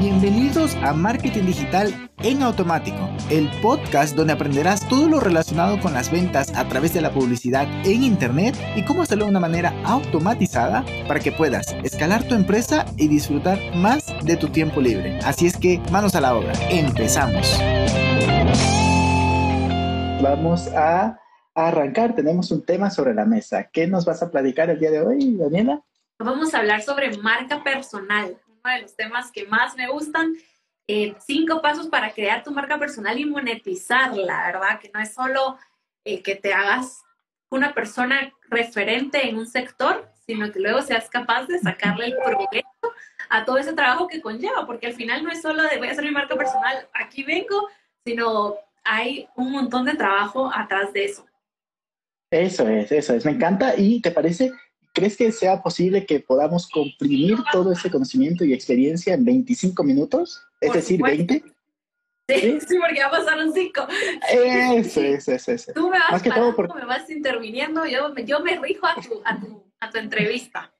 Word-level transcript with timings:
Bienvenidos 0.00 0.76
a 0.76 0.94
Marketing 0.94 1.44
Digital 1.44 2.10
en 2.20 2.42
Automático, 2.42 3.10
el 3.28 3.50
podcast 3.60 4.16
donde 4.16 4.32
aprenderás 4.32 4.88
todo 4.88 5.10
lo 5.10 5.20
relacionado 5.20 5.78
con 5.78 5.92
las 5.92 6.10
ventas 6.10 6.56
a 6.56 6.66
través 6.66 6.94
de 6.94 7.02
la 7.02 7.12
publicidad 7.12 7.68
en 7.84 8.02
Internet 8.02 8.56
y 8.76 8.84
cómo 8.86 9.02
hacerlo 9.02 9.26
de 9.26 9.32
una 9.32 9.40
manera 9.40 9.74
automatizada 9.84 10.86
para 11.06 11.20
que 11.20 11.32
puedas 11.32 11.76
escalar 11.84 12.26
tu 12.26 12.34
empresa 12.34 12.86
y 12.96 13.08
disfrutar 13.08 13.58
más 13.76 14.06
de 14.24 14.38
tu 14.38 14.48
tiempo 14.48 14.80
libre. 14.80 15.18
Así 15.22 15.46
es 15.46 15.58
que 15.58 15.82
manos 15.92 16.14
a 16.14 16.22
la 16.22 16.34
obra, 16.34 16.54
empezamos. 16.70 17.60
Vamos 20.22 20.68
a 20.68 21.18
arrancar, 21.54 22.14
tenemos 22.14 22.50
un 22.50 22.64
tema 22.64 22.88
sobre 22.88 23.12
la 23.12 23.26
mesa. 23.26 23.68
¿Qué 23.70 23.86
nos 23.86 24.06
vas 24.06 24.22
a 24.22 24.30
platicar 24.30 24.70
el 24.70 24.80
día 24.80 24.92
de 24.92 25.02
hoy, 25.02 25.36
Daniela? 25.36 25.82
Vamos 26.18 26.54
a 26.54 26.60
hablar 26.60 26.80
sobre 26.80 27.14
marca 27.18 27.62
personal, 27.62 28.38
uno 28.62 28.74
de 28.74 28.82
los 28.82 28.96
temas 28.96 29.30
que 29.30 29.46
más 29.46 29.76
me 29.76 29.88
gustan. 29.88 30.34
Eh, 30.86 31.14
cinco 31.24 31.62
pasos 31.62 31.88
para 31.88 32.12
crear 32.12 32.42
tu 32.42 32.50
marca 32.50 32.78
personal 32.78 33.18
y 33.18 33.24
monetizarla, 33.24 34.46
¿verdad? 34.46 34.80
Que 34.80 34.90
no 34.92 35.00
es 35.00 35.14
solo 35.14 35.56
eh, 36.04 36.22
que 36.22 36.34
te 36.34 36.52
hagas 36.52 37.02
una 37.50 37.74
persona 37.74 38.32
referente 38.48 39.28
en 39.28 39.38
un 39.38 39.46
sector, 39.46 40.08
sino 40.26 40.50
que 40.50 40.60
luego 40.60 40.82
seas 40.82 41.08
capaz 41.08 41.46
de 41.46 41.58
sacarle 41.58 42.06
el 42.06 42.16
provecho 42.16 42.66
a 43.28 43.44
todo 43.44 43.58
ese 43.58 43.72
trabajo 43.72 44.08
que 44.08 44.20
conlleva, 44.20 44.66
porque 44.66 44.88
al 44.88 44.94
final 44.94 45.22
no 45.22 45.30
es 45.30 45.40
solo 45.40 45.62
de 45.62 45.78
voy 45.78 45.88
a 45.88 45.92
hacer 45.92 46.04
mi 46.04 46.10
marca 46.10 46.36
personal, 46.36 46.88
aquí 46.92 47.22
vengo, 47.22 47.68
sino 48.04 48.56
hay 48.82 49.28
un 49.36 49.52
montón 49.52 49.84
de 49.84 49.94
trabajo 49.94 50.50
atrás 50.52 50.92
de 50.92 51.04
eso. 51.04 51.26
Eso 52.32 52.68
es, 52.68 52.90
eso 52.92 53.14
es, 53.14 53.24
me 53.24 53.32
encanta. 53.32 53.74
¿Y 53.76 54.00
te 54.00 54.10
parece 54.10 54.52
¿Crees 54.92 55.16
que 55.16 55.30
sea 55.32 55.62
posible 55.62 56.04
que 56.04 56.20
podamos 56.20 56.68
comprimir 56.68 57.38
todo 57.52 57.72
ese 57.72 57.90
conocimiento 57.90 58.44
y 58.44 58.52
experiencia 58.52 59.14
en 59.14 59.24
25 59.24 59.84
minutos? 59.84 60.42
Es 60.60 60.72
decir, 60.72 61.00
20. 61.00 61.44
Sí, 62.28 62.58
sí, 62.60 62.78
porque 62.78 62.96
ya 62.96 63.10
pasaron 63.10 63.52
5. 63.52 63.86
Eso, 64.32 65.00
eso, 65.00 65.32
eso, 65.32 65.52
eso. 65.52 65.72
Tú 65.72 65.90
me 65.90 65.98
vas, 65.98 66.12
Más 66.12 66.22
que 66.22 66.30
todo 66.30 66.54
me 66.74 66.84
vas 66.84 67.08
interviniendo, 67.10 67.86
yo, 67.86 68.14
yo 68.16 68.40
me 68.40 68.58
rijo 68.58 68.86
a 68.86 68.94
tu, 68.96 69.20
a 69.24 69.40
tu, 69.40 69.64
a 69.80 69.90
tu 69.90 69.98
entrevista. 69.98 70.72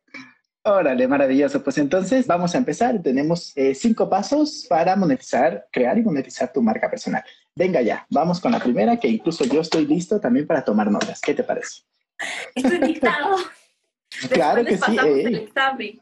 Órale, 0.62 1.08
maravilloso. 1.08 1.62
Pues 1.62 1.78
entonces 1.78 2.26
vamos 2.26 2.54
a 2.54 2.58
empezar. 2.58 3.00
Tenemos 3.02 3.52
eh, 3.56 3.74
cinco 3.74 4.10
pasos 4.10 4.66
para 4.68 4.94
monetizar, 4.94 5.66
crear 5.72 5.96
y 5.96 6.02
monetizar 6.02 6.52
tu 6.52 6.60
marca 6.60 6.90
personal. 6.90 7.24
Venga 7.54 7.80
ya, 7.80 8.06
vamos 8.10 8.40
con 8.40 8.52
la 8.52 8.60
primera, 8.60 8.98
que 8.98 9.08
incluso 9.08 9.44
yo 9.44 9.60
estoy 9.62 9.86
listo 9.86 10.20
también 10.20 10.46
para 10.46 10.64
tomar 10.64 10.90
notas. 10.90 11.20
¿Qué 11.20 11.34
te 11.34 11.44
parece? 11.44 11.82
Estoy 12.54 12.78
dictado. 12.78 13.36
claro 14.28 14.64
que 14.64 14.76
sí. 14.76 16.00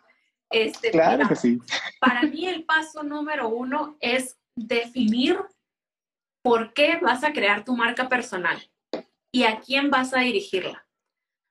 Este, 0.50 0.90
claro 0.90 1.28
que 1.28 1.36
sí. 1.36 1.58
Para 2.00 2.22
mí 2.22 2.46
el 2.46 2.64
paso 2.64 3.02
número 3.02 3.48
uno 3.48 3.96
es 4.00 4.38
definir 4.54 5.38
por 6.42 6.72
qué 6.72 6.98
vas 7.02 7.24
a 7.24 7.32
crear 7.32 7.64
tu 7.64 7.76
marca 7.76 8.08
personal 8.08 8.58
y 9.32 9.44
a 9.44 9.60
quién 9.60 9.90
vas 9.90 10.14
a 10.14 10.20
dirigirla. 10.20 10.86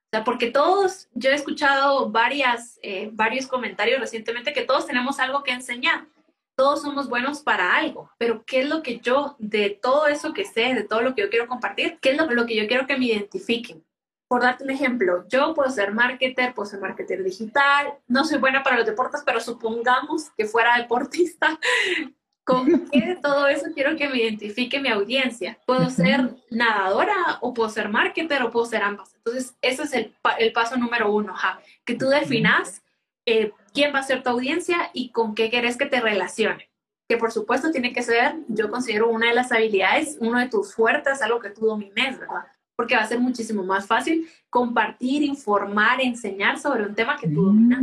O 0.08 0.10
sea, 0.10 0.24
porque 0.24 0.50
todos, 0.50 1.08
yo 1.12 1.30
he 1.30 1.34
escuchado 1.34 2.10
varias, 2.10 2.78
eh, 2.82 3.10
varios 3.12 3.46
comentarios 3.46 4.00
recientemente 4.00 4.52
que 4.52 4.64
todos 4.64 4.86
tenemos 4.86 5.20
algo 5.20 5.42
que 5.42 5.52
enseñar. 5.52 6.06
Todos 6.56 6.82
somos 6.82 7.08
buenos 7.08 7.40
para 7.40 7.76
algo, 7.76 8.10
pero 8.18 8.42
¿qué 8.44 8.62
es 8.62 8.68
lo 8.68 8.82
que 8.82 8.98
yo, 8.98 9.36
de 9.38 9.70
todo 9.70 10.08
eso 10.08 10.32
que 10.32 10.44
sé, 10.44 10.74
de 10.74 10.82
todo 10.82 11.02
lo 11.02 11.14
que 11.14 11.22
yo 11.22 11.30
quiero 11.30 11.46
compartir, 11.46 11.98
qué 12.00 12.10
es 12.10 12.16
lo, 12.16 12.28
lo 12.28 12.46
que 12.46 12.56
yo 12.56 12.66
quiero 12.66 12.86
que 12.86 12.96
me 12.96 13.04
identifiquen? 13.04 13.84
Por 14.28 14.42
darte 14.42 14.62
un 14.62 14.70
ejemplo, 14.70 15.26
yo 15.28 15.54
puedo 15.54 15.70
ser 15.70 15.92
marketer, 15.92 16.54
puedo 16.54 16.68
ser 16.68 16.80
marketer 16.80 17.24
digital, 17.24 17.94
no 18.06 18.24
soy 18.24 18.38
buena 18.38 18.62
para 18.62 18.76
los 18.76 18.86
deportes, 18.86 19.22
pero 19.24 19.40
supongamos 19.40 20.30
que 20.36 20.44
fuera 20.44 20.76
deportista. 20.76 21.58
¿Con 22.44 22.88
qué 22.88 23.00
de 23.00 23.16
todo 23.16 23.46
eso 23.46 23.66
quiero 23.74 23.94
que 23.96 24.08
me 24.08 24.22
identifique 24.22 24.80
mi 24.80 24.88
audiencia? 24.88 25.58
¿Puedo 25.66 25.90
ser 25.90 26.34
nadadora 26.50 27.38
o 27.42 27.52
puedo 27.52 27.68
ser 27.68 27.90
marketer 27.90 28.42
o 28.42 28.50
puedo 28.50 28.64
ser 28.64 28.82
ambas? 28.82 29.14
Entonces, 29.16 29.54
ese 29.60 29.82
es 29.82 29.92
el, 29.92 30.14
el 30.38 30.52
paso 30.52 30.78
número 30.78 31.12
uno, 31.12 31.34
ja, 31.34 31.60
que 31.84 31.94
tú 31.94 32.08
definas 32.08 32.82
eh, 33.26 33.52
quién 33.74 33.94
va 33.94 33.98
a 33.98 34.02
ser 34.02 34.22
tu 34.22 34.30
audiencia 34.30 34.90
y 34.94 35.10
con 35.10 35.34
qué 35.34 35.50
quieres 35.50 35.76
que 35.76 35.84
te 35.84 36.00
relacione. 36.00 36.70
Que 37.06 37.18
por 37.18 37.32
supuesto 37.32 37.70
tiene 37.70 37.92
que 37.92 38.02
ser, 38.02 38.36
yo 38.48 38.70
considero 38.70 39.08
una 39.08 39.28
de 39.28 39.34
las 39.34 39.52
habilidades, 39.52 40.16
uno 40.20 40.38
de 40.38 40.48
tus 40.48 40.74
fuertes, 40.74 41.20
algo 41.20 41.40
que 41.40 41.50
tú 41.50 41.66
domines, 41.66 42.18
¿verdad? 42.18 42.46
Porque 42.78 42.94
va 42.94 43.02
a 43.02 43.06
ser 43.08 43.18
muchísimo 43.18 43.64
más 43.64 43.88
fácil 43.88 44.28
compartir, 44.48 45.24
informar, 45.24 46.00
enseñar 46.00 46.60
sobre 46.60 46.86
un 46.86 46.94
tema 46.94 47.16
que 47.20 47.26
tú 47.26 47.46
dominas. 47.46 47.82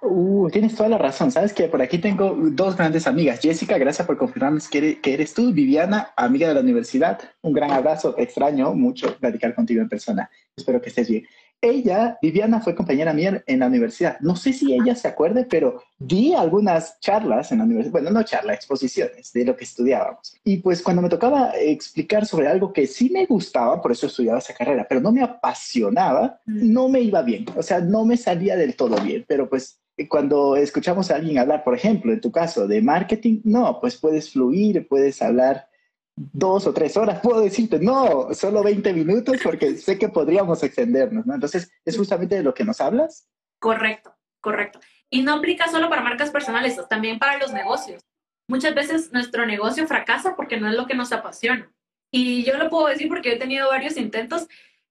Uh, 0.00 0.48
tienes 0.50 0.74
toda 0.74 0.88
la 0.88 0.96
razón. 0.96 1.30
Sabes 1.30 1.52
que 1.52 1.68
por 1.68 1.82
aquí 1.82 1.98
tengo 1.98 2.34
dos 2.34 2.74
grandes 2.74 3.06
amigas. 3.06 3.38
Jessica, 3.42 3.76
gracias 3.76 4.06
por 4.06 4.16
confirmarme 4.16 4.60
que 4.70 4.98
eres 5.04 5.34
tú. 5.34 5.52
Viviana, 5.52 6.08
amiga 6.16 6.48
de 6.48 6.54
la 6.54 6.60
universidad. 6.60 7.20
Un 7.42 7.52
gran 7.52 7.70
abrazo. 7.70 8.14
Extraño 8.16 8.72
mucho 8.72 9.14
platicar 9.18 9.54
contigo 9.54 9.82
en 9.82 9.90
persona. 9.90 10.30
Espero 10.56 10.80
que 10.80 10.88
estés 10.88 11.10
bien 11.10 11.26
ella, 11.64 12.18
Viviana, 12.20 12.60
fue 12.60 12.74
compañera 12.74 13.12
mía 13.12 13.42
en 13.46 13.58
la 13.58 13.66
universidad. 13.66 14.18
No 14.20 14.36
sé 14.36 14.52
si 14.52 14.72
ella 14.74 14.94
se 14.94 15.08
acuerde, 15.08 15.46
pero 15.48 15.82
di 15.98 16.34
algunas 16.34 17.00
charlas 17.00 17.50
en 17.52 17.58
la 17.58 17.64
universidad. 17.64 17.92
Bueno, 17.92 18.10
no 18.10 18.22
charlas, 18.22 18.56
exposiciones 18.56 19.32
de 19.32 19.44
lo 19.44 19.56
que 19.56 19.64
estudiábamos. 19.64 20.36
Y 20.44 20.58
pues 20.58 20.82
cuando 20.82 21.02
me 21.02 21.08
tocaba 21.08 21.52
explicar 21.58 22.26
sobre 22.26 22.48
algo 22.48 22.72
que 22.72 22.86
sí 22.86 23.10
me 23.10 23.26
gustaba, 23.26 23.80
por 23.80 23.92
eso 23.92 24.06
estudiaba 24.06 24.38
esa 24.38 24.54
carrera, 24.54 24.86
pero 24.88 25.00
no 25.00 25.12
me 25.12 25.22
apasionaba, 25.22 26.40
mm. 26.46 26.72
no 26.72 26.88
me 26.88 27.00
iba 27.00 27.22
bien. 27.22 27.46
O 27.56 27.62
sea, 27.62 27.80
no 27.80 28.04
me 28.04 28.16
salía 28.16 28.56
del 28.56 28.76
todo 28.76 29.00
bien. 29.02 29.24
Pero 29.26 29.48
pues 29.48 29.80
cuando 30.08 30.56
escuchamos 30.56 31.10
a 31.10 31.16
alguien 31.16 31.38
hablar, 31.38 31.64
por 31.64 31.74
ejemplo, 31.74 32.12
en 32.12 32.20
tu 32.20 32.30
caso, 32.32 32.66
de 32.66 32.82
marketing, 32.82 33.40
no, 33.44 33.78
pues 33.80 33.96
puedes 33.96 34.30
fluir, 34.30 34.86
puedes 34.88 35.22
hablar 35.22 35.68
dos 36.16 36.66
o 36.66 36.72
tres 36.72 36.96
horas, 36.96 37.20
puedo 37.20 37.40
decirte, 37.40 37.78
no, 37.80 38.32
solo 38.34 38.62
20 38.62 38.92
minutos 38.92 39.36
porque 39.42 39.76
sé 39.76 39.98
que 39.98 40.08
podríamos 40.08 40.62
extendernos, 40.62 41.26
¿no? 41.26 41.34
Entonces, 41.34 41.72
¿es 41.84 41.96
justamente 41.96 42.36
de 42.36 42.42
lo 42.42 42.54
que 42.54 42.64
nos 42.64 42.80
hablas? 42.80 43.28
Correcto, 43.58 44.14
correcto. 44.40 44.78
Y 45.10 45.22
no 45.22 45.34
aplica 45.34 45.68
solo 45.68 45.88
para 45.88 46.02
marcas 46.02 46.30
personales, 46.30 46.78
también 46.88 47.18
para 47.18 47.38
los 47.38 47.52
negocios. 47.52 48.02
Muchas 48.48 48.74
veces 48.74 49.12
nuestro 49.12 49.46
negocio 49.46 49.86
fracasa 49.86 50.36
porque 50.36 50.60
no 50.60 50.68
es 50.68 50.76
lo 50.76 50.86
que 50.86 50.94
nos 50.94 51.12
apasiona. 51.12 51.72
Y 52.10 52.44
yo 52.44 52.56
lo 52.58 52.70
puedo 52.70 52.86
decir 52.86 53.08
porque 53.08 53.32
he 53.32 53.38
tenido 53.38 53.68
varios 53.68 53.96
intentos 53.96 54.46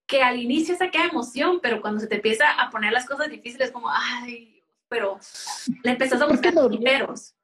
que 0.06 0.22
al 0.22 0.38
inicio 0.38 0.76
saca 0.76 1.06
emoción, 1.06 1.60
pero 1.62 1.80
cuando 1.80 2.00
se 2.00 2.06
te 2.06 2.16
empieza 2.16 2.50
a 2.50 2.70
poner 2.70 2.92
las 2.92 3.06
cosas 3.06 3.30
difíciles, 3.30 3.70
como, 3.70 3.88
ay, 3.88 4.62
pero 4.88 5.18
le 5.82 5.92
empezás 5.92 6.20
a 6.20 6.26
buscar 6.26 6.52
primeros. 6.68 7.34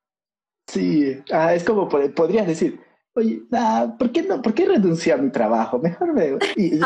Sí, 0.66 1.22
ah, 1.32 1.54
es 1.54 1.64
como 1.64 1.88
podrías 1.88 2.46
decir, 2.46 2.80
oye, 3.20 3.42
¿por, 3.98 4.12
qué 4.12 4.22
no, 4.22 4.42
¿por 4.42 4.54
qué 4.54 4.66
renunciar 4.66 5.18
a 5.18 5.22
mi 5.22 5.30
trabajo? 5.30 5.78
Mejor 5.78 6.14
veo. 6.14 6.38
Y, 6.56 6.76
y, 6.76 6.80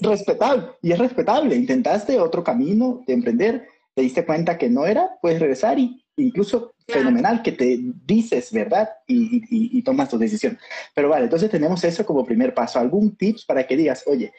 respetable, 0.00 0.68
y 0.82 0.92
es 0.92 0.98
respetable. 0.98 1.56
Intentaste 1.56 2.18
otro 2.18 2.44
camino 2.44 3.02
de 3.06 3.14
emprender, 3.14 3.66
te 3.94 4.02
diste 4.02 4.24
cuenta 4.24 4.58
que 4.58 4.68
no 4.68 4.86
era, 4.86 5.16
puedes 5.20 5.40
regresar 5.40 5.78
y 5.78 6.04
incluso 6.16 6.72
fenomenal 6.88 7.42
que 7.42 7.52
te 7.52 7.78
dices 8.04 8.52
verdad 8.52 8.88
y, 9.06 9.42
y, 9.50 9.82
tomas 9.82 10.08
tu 10.08 10.18
decisión. 10.18 10.58
Pero 10.94 11.08
vale, 11.08 11.24
entonces 11.24 11.50
tenemos 11.50 11.82
eso 11.84 12.06
como 12.06 12.24
primer 12.24 12.54
paso. 12.54 12.78
¿Algún 12.78 13.16
tips 13.16 13.44
para 13.44 13.66
que 13.66 13.76
digas, 13.76 14.04
oye, 14.06 14.32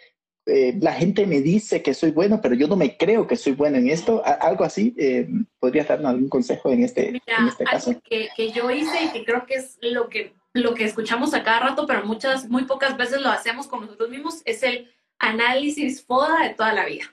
eh, 0.46 0.78
la 0.80 0.94
gente 0.94 1.28
me 1.28 1.42
dice 1.42 1.82
que 1.82 1.94
soy 1.94 2.12
bueno, 2.12 2.40
pero 2.42 2.56
yo 2.56 2.68
no 2.68 2.78
me 2.78 2.96
creo 2.96 3.28
que 3.28 3.36
soy 3.36 3.54
bueno 3.54 3.78
en 3.78 3.90
esto? 3.90 4.22
Algo 4.26 4.64
así, 4.64 4.96
eh, 4.98 5.28
¿podrías 5.60 5.88
darnos 5.88 6.12
algún 6.12 6.30
consejo 6.30 6.72
en 6.72 6.84
este, 6.84 7.10
en 7.10 7.48
este 7.48 7.66
caso? 7.66 7.90
Algo 7.90 8.02
que, 8.10 8.30
que 8.36 8.52
yo 8.52 8.72
hice 8.72 9.04
y 9.06 9.10
que 9.10 9.26
creo 9.26 9.46
que 9.46 9.56
es 9.56 9.78
lo 9.82 10.08
que 10.08 10.34
lo 10.62 10.74
que 10.74 10.86
escuchamos 10.86 11.34
a 11.34 11.44
cada 11.44 11.60
rato, 11.60 11.88
pero 11.88 12.06
muchas, 12.06 12.50
muy 12.50 12.66
pocas 12.66 12.98
veces 12.98 13.22
lo 13.22 13.30
hacemos 13.30 13.68
con 13.68 13.82
nosotros 13.82 14.10
mismos, 14.10 14.42
es 14.46 14.64
el 14.64 14.92
análisis 15.20 16.06
FODA 16.06 16.44
de 16.44 16.54
toda 16.54 16.74
la 16.74 16.86
vida. 16.86 17.06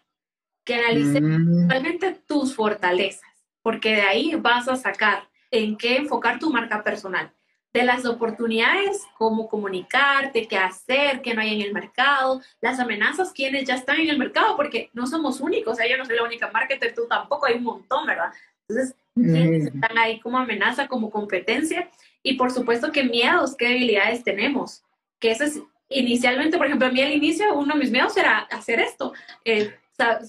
Que 0.65 0.75
analices 0.77 1.21
mm. 1.21 1.69
realmente 1.69 2.13
tus 2.27 2.55
fortalezas, 2.55 3.29
porque 3.63 3.97
de 3.97 4.03
ahí 4.03 4.35
vas 4.37 4.69
a 4.69 4.77
sacar 4.77 5.29
en 5.51 5.77
qué 5.77 5.97
enfocar 5.97 6.39
tu 6.39 6.51
marca 6.51 6.83
personal. 6.83 7.33
De 7.73 7.83
las 7.83 8.07
oportunidades, 8.07 9.03
cómo 9.19 9.49
comunicarte, 9.49 10.47
qué 10.47 10.57
hacer, 10.57 11.23
qué 11.23 11.35
no 11.35 11.41
hay 11.41 11.55
en 11.55 11.67
el 11.67 11.73
mercado, 11.73 12.41
las 12.61 12.79
amenazas, 12.79 13.33
quienes 13.33 13.65
ya 13.65 13.75
están 13.75 14.01
en 14.01 14.11
el 14.11 14.19
mercado, 14.19 14.57
porque 14.57 14.91
no 14.93 15.07
somos 15.07 15.41
únicos, 15.41 15.73
o 15.73 15.77
sea, 15.77 15.89
yo 15.89 15.97
no 15.97 16.07
soy 16.07 16.17
la 16.17 16.23
única 16.23 16.51
marketer, 16.53 16.95
tú 16.95 17.07
tampoco, 17.09 17.47
hay 17.47 17.55
un 17.55 17.65
montón, 17.65 18.07
¿verdad? 18.07 18.33
Entonces, 18.69 18.97
mm. 19.15 19.67
están 19.67 19.99
ahí 19.99 20.21
como 20.21 20.39
amenaza, 20.39 20.89
como 20.89 21.11
competencia, 21.11 21.89
y 22.23 22.35
por 22.35 22.51
supuesto, 22.51 22.93
qué 22.93 23.05
miedos, 23.05 23.57
qué 23.57 23.69
debilidades 23.69 24.25
tenemos. 24.25 24.83
Que 25.19 25.31
eso 25.31 25.45
es, 25.45 25.61
inicialmente, 25.89 26.57
por 26.57 26.67
ejemplo, 26.67 26.89
a 26.89 26.91
mí 26.91 27.03
al 27.03 27.13
inicio, 27.13 27.55
uno 27.55 27.75
de 27.75 27.81
mis 27.81 27.91
miedos 27.91 28.17
era 28.17 28.39
hacer 28.51 28.81
esto, 28.81 29.13
eh, 29.45 29.75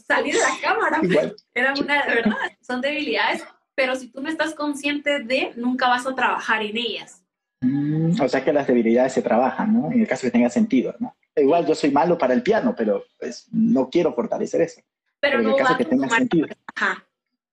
salir 0.07 0.33
de 0.33 0.39
la 0.39 0.57
cámara. 0.61 1.01
Era 1.53 1.73
una, 1.73 2.05
de 2.05 2.15
verdad, 2.15 2.35
son 2.61 2.81
debilidades, 2.81 3.43
pero 3.75 3.95
si 3.95 4.07
tú 4.07 4.21
no 4.21 4.29
estás 4.29 4.53
consciente 4.53 5.19
de, 5.19 5.51
nunca 5.55 5.87
vas 5.87 6.05
a 6.05 6.15
trabajar 6.15 6.61
en 6.61 6.77
ellas. 6.77 7.23
Mm, 7.61 8.19
o 8.21 8.29
sea 8.29 8.43
que 8.43 8.53
las 8.53 8.67
debilidades 8.67 9.13
se 9.13 9.21
trabajan, 9.21 9.73
¿no? 9.73 9.91
En 9.91 10.01
el 10.01 10.07
caso 10.07 10.23
que 10.23 10.31
tenga 10.31 10.49
sentido, 10.49 10.95
¿no? 10.99 11.15
Igual 11.35 11.65
yo 11.65 11.75
soy 11.75 11.91
malo 11.91 12.17
para 12.17 12.33
el 12.33 12.43
piano, 12.43 12.73
pero 12.77 13.03
pues 13.19 13.47
no 13.51 13.89
quiero 13.89 14.13
fortalecer 14.13 14.61
eso. 14.61 14.81
Pero, 15.19 15.41
no 15.41 15.49
en 15.49 15.55
el 15.55 15.61
caso 15.61 15.77
que 15.77 15.85
tenga 15.85 16.09
sentido. 16.09 16.47
Ajá. 16.75 17.05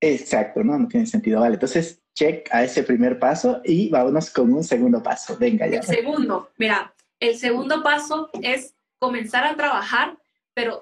Exacto, 0.02 0.64
¿no? 0.64 0.76
No 0.76 0.88
tiene 0.88 1.06
sentido. 1.06 1.40
Vale, 1.40 1.54
entonces 1.54 2.02
check 2.14 2.48
a 2.52 2.64
ese 2.64 2.82
primer 2.82 3.20
paso 3.20 3.62
y 3.64 3.88
vámonos 3.88 4.30
con 4.30 4.52
un 4.52 4.64
segundo 4.64 5.00
paso. 5.00 5.36
Venga 5.38 5.66
ya. 5.68 5.78
El 5.78 5.84
segundo, 5.84 6.50
mira, 6.58 6.92
el 7.20 7.36
segundo 7.36 7.82
paso 7.84 8.28
es 8.42 8.74
comenzar 8.98 9.44
a 9.44 9.54
trabajar, 9.54 10.18
pero 10.54 10.80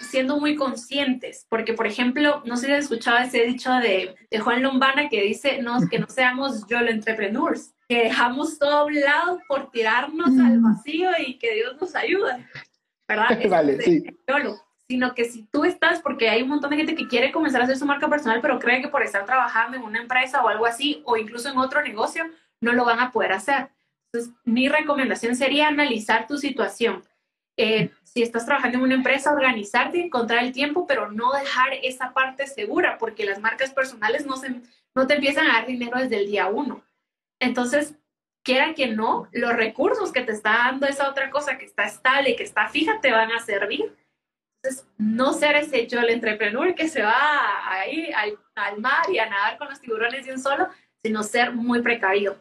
siendo 0.00 0.40
muy 0.40 0.56
conscientes, 0.56 1.46
porque 1.48 1.74
por 1.74 1.86
ejemplo, 1.86 2.42
no 2.44 2.56
sé 2.56 2.66
si 2.66 2.72
has 2.72 2.84
escuchado 2.84 3.18
ese 3.18 3.44
dicho 3.44 3.72
de, 3.74 4.16
Juan 4.40 4.62
Lombana 4.62 5.08
que 5.08 5.22
dice 5.22 5.62
no, 5.62 5.78
que 5.88 6.00
no 6.00 6.08
seamos 6.08 6.66
YOLO 6.66 6.90
entrepreneurs, 6.90 7.72
que 7.88 8.04
dejamos 8.04 8.58
todo 8.58 8.78
a 8.78 8.84
un 8.84 8.98
lado 9.00 9.40
por 9.46 9.70
tirarnos 9.70 10.28
al 10.28 10.58
mm. 10.58 10.62
vacío 10.62 11.10
y 11.24 11.38
que 11.38 11.54
Dios 11.54 11.76
nos 11.80 11.94
ayude, 11.94 12.46
¿verdad? 13.06 13.28
vale, 13.48 13.80
sí. 13.80 14.04
YOLO 14.26 14.60
sino 14.90 15.14
que 15.14 15.24
si 15.24 15.44
tú 15.44 15.64
estás, 15.64 16.02
porque 16.02 16.28
hay 16.28 16.42
un 16.42 16.48
montón 16.48 16.70
de 16.70 16.76
gente 16.76 16.96
que 16.96 17.06
quiere 17.06 17.30
comenzar 17.30 17.60
a 17.60 17.64
hacer 17.64 17.76
su 17.76 17.86
marca 17.86 18.08
personal, 18.08 18.40
pero 18.40 18.58
cree 18.58 18.82
que 18.82 18.88
por 18.88 19.04
estar 19.04 19.24
trabajando 19.24 19.76
en 19.76 19.84
una 19.84 20.00
empresa 20.00 20.42
o 20.42 20.48
algo 20.48 20.66
así, 20.66 21.00
o 21.04 21.16
incluso 21.16 21.48
en 21.48 21.58
otro 21.58 21.80
negocio, 21.80 22.24
no 22.60 22.72
lo 22.72 22.84
van 22.84 22.98
a 22.98 23.12
poder 23.12 23.30
hacer. 23.30 23.68
Entonces, 24.06 24.34
mi 24.42 24.68
recomendación 24.68 25.36
sería 25.36 25.68
analizar 25.68 26.26
tu 26.26 26.38
situación. 26.38 27.04
Eh, 27.56 27.90
si 28.02 28.24
estás 28.24 28.46
trabajando 28.46 28.78
en 28.78 28.82
una 28.82 28.94
empresa, 28.96 29.32
organizarte, 29.32 30.04
encontrar 30.04 30.42
el 30.42 30.50
tiempo, 30.50 30.88
pero 30.88 31.12
no 31.12 31.30
dejar 31.34 31.72
esa 31.84 32.12
parte 32.12 32.48
segura, 32.48 32.98
porque 32.98 33.24
las 33.24 33.38
marcas 33.38 33.70
personales 33.70 34.26
no, 34.26 34.38
se, 34.38 34.60
no 34.96 35.06
te 35.06 35.14
empiezan 35.14 35.46
a 35.46 35.52
dar 35.52 35.66
dinero 35.66 36.00
desde 36.00 36.16
el 36.16 36.26
día 36.26 36.48
uno. 36.48 36.82
Entonces, 37.38 37.94
quiera 38.42 38.74
que 38.74 38.88
no, 38.88 39.28
los 39.30 39.52
recursos 39.52 40.10
que 40.10 40.22
te 40.22 40.32
está 40.32 40.50
dando 40.50 40.88
esa 40.88 41.08
otra 41.08 41.30
cosa 41.30 41.58
que 41.58 41.66
está 41.66 41.84
estable, 41.84 42.34
que 42.34 42.42
está 42.42 42.66
fija, 42.66 43.00
te 43.00 43.12
van 43.12 43.30
a 43.30 43.38
servir 43.38 43.94
entonces, 44.62 44.86
no 44.98 45.32
ser 45.32 45.56
ese 45.56 45.86
yo 45.86 46.00
el 46.00 46.10
entrepreneur 46.10 46.74
que 46.74 46.88
se 46.88 47.02
va 47.02 47.14
ahí 47.70 48.10
al, 48.14 48.38
al, 48.56 48.78
mar 48.78 49.04
y 49.10 49.18
a 49.18 49.28
nadar 49.28 49.56
con 49.56 49.68
los 49.70 49.80
tiburones 49.80 50.26
de 50.26 50.32
un 50.32 50.38
solo, 50.38 50.68
sino 51.02 51.22
ser 51.22 51.54
muy 51.54 51.80
precavido. 51.80 52.36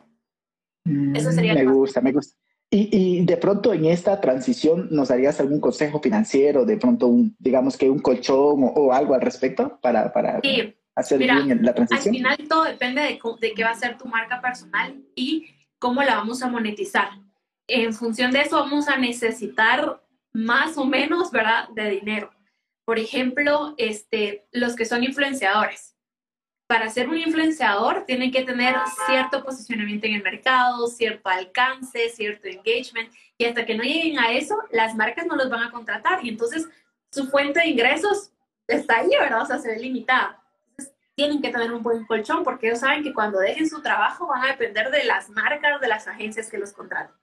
Eso 1.13 1.31
sería. 1.31 1.53
Me 1.53 1.65
gusta, 1.65 2.01
me 2.01 2.11
gusta. 2.11 2.35
Y, 2.71 2.89
y, 2.91 3.25
de 3.25 3.37
pronto 3.37 3.73
en 3.73 3.85
esta 3.85 4.19
transición, 4.19 4.89
¿nos 4.91 5.07
darías 5.07 5.39
algún 5.39 5.59
consejo 5.59 5.99
financiero? 6.01 6.65
De 6.65 6.77
pronto, 6.77 7.07
un, 7.07 7.35
digamos 7.39 7.77
que 7.77 7.89
un 7.89 7.99
colchón 7.99 8.71
o, 8.75 8.93
algo 8.93 9.15
al 9.15 9.21
respecto 9.21 9.79
para, 9.81 10.11
para 10.13 10.39
hacer 10.95 11.19
bien 11.19 11.63
la 11.63 11.73
transición. 11.73 12.13
Al 12.13 12.35
final 12.35 12.47
todo 12.47 12.63
depende 12.65 13.01
de, 13.01 13.19
de 13.39 13.53
qué 13.53 13.63
va 13.63 13.71
a 13.71 13.75
ser 13.75 13.97
tu 13.97 14.05
marca 14.05 14.41
personal 14.41 15.01
y 15.15 15.47
cómo 15.79 16.03
la 16.03 16.15
vamos 16.15 16.43
a 16.43 16.49
monetizar. 16.49 17.09
En 17.65 17.93
función 17.93 18.31
de 18.31 18.41
eso 18.41 18.57
vamos 18.57 18.87
a 18.87 18.97
necesitar 18.97 20.01
más 20.33 20.77
o 20.77 20.85
menos, 20.85 21.31
¿verdad?, 21.31 21.69
de 21.69 21.89
dinero. 21.89 22.31
Por 22.85 22.99
ejemplo, 22.99 23.75
este, 23.77 24.47
los 24.51 24.75
que 24.75 24.85
son 24.85 25.03
influenciadores. 25.03 25.95
Para 26.67 26.89
ser 26.89 27.09
un 27.09 27.17
influenciador 27.17 28.05
tienen 28.05 28.31
que 28.31 28.43
tener 28.43 28.75
cierto 29.07 29.43
posicionamiento 29.43 30.05
en 30.05 30.13
el 30.15 30.23
mercado, 30.23 30.87
cierto 30.87 31.29
alcance, 31.29 32.09
cierto 32.09 32.47
engagement, 32.47 33.11
y 33.37 33.45
hasta 33.45 33.65
que 33.65 33.75
no 33.75 33.83
lleguen 33.83 34.19
a 34.19 34.31
eso, 34.31 34.55
las 34.71 34.95
marcas 34.95 35.25
no 35.25 35.35
los 35.35 35.49
van 35.49 35.63
a 35.63 35.71
contratar 35.71 36.23
y 36.23 36.29
entonces 36.29 36.67
su 37.11 37.27
fuente 37.27 37.59
de 37.59 37.67
ingresos 37.67 38.31
está 38.67 38.97
ahí, 38.97 39.09
¿verdad? 39.19 39.41
O 39.41 39.45
sea, 39.45 39.57
se 39.57 39.69
ve 39.69 39.79
limitada. 39.79 40.43
Tienen 41.15 41.41
que 41.41 41.49
tener 41.49 41.71
un 41.71 41.83
buen 41.83 42.05
colchón 42.05 42.43
porque 42.43 42.67
ellos 42.67 42.79
saben 42.79 43.03
que 43.03 43.13
cuando 43.13 43.39
dejen 43.39 43.67
su 43.67 43.81
trabajo 43.81 44.27
van 44.27 44.43
a 44.43 44.47
depender 44.47 44.91
de 44.91 45.03
las 45.05 45.29
marcas, 45.29 45.81
de 45.81 45.87
las 45.87 46.07
agencias 46.07 46.49
que 46.49 46.57
los 46.57 46.71
contraten. 46.71 47.15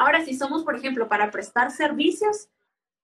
Ahora, 0.00 0.24
si 0.24 0.34
somos, 0.34 0.64
por 0.64 0.74
ejemplo, 0.74 1.08
para 1.08 1.30
prestar 1.30 1.70
servicios, 1.70 2.48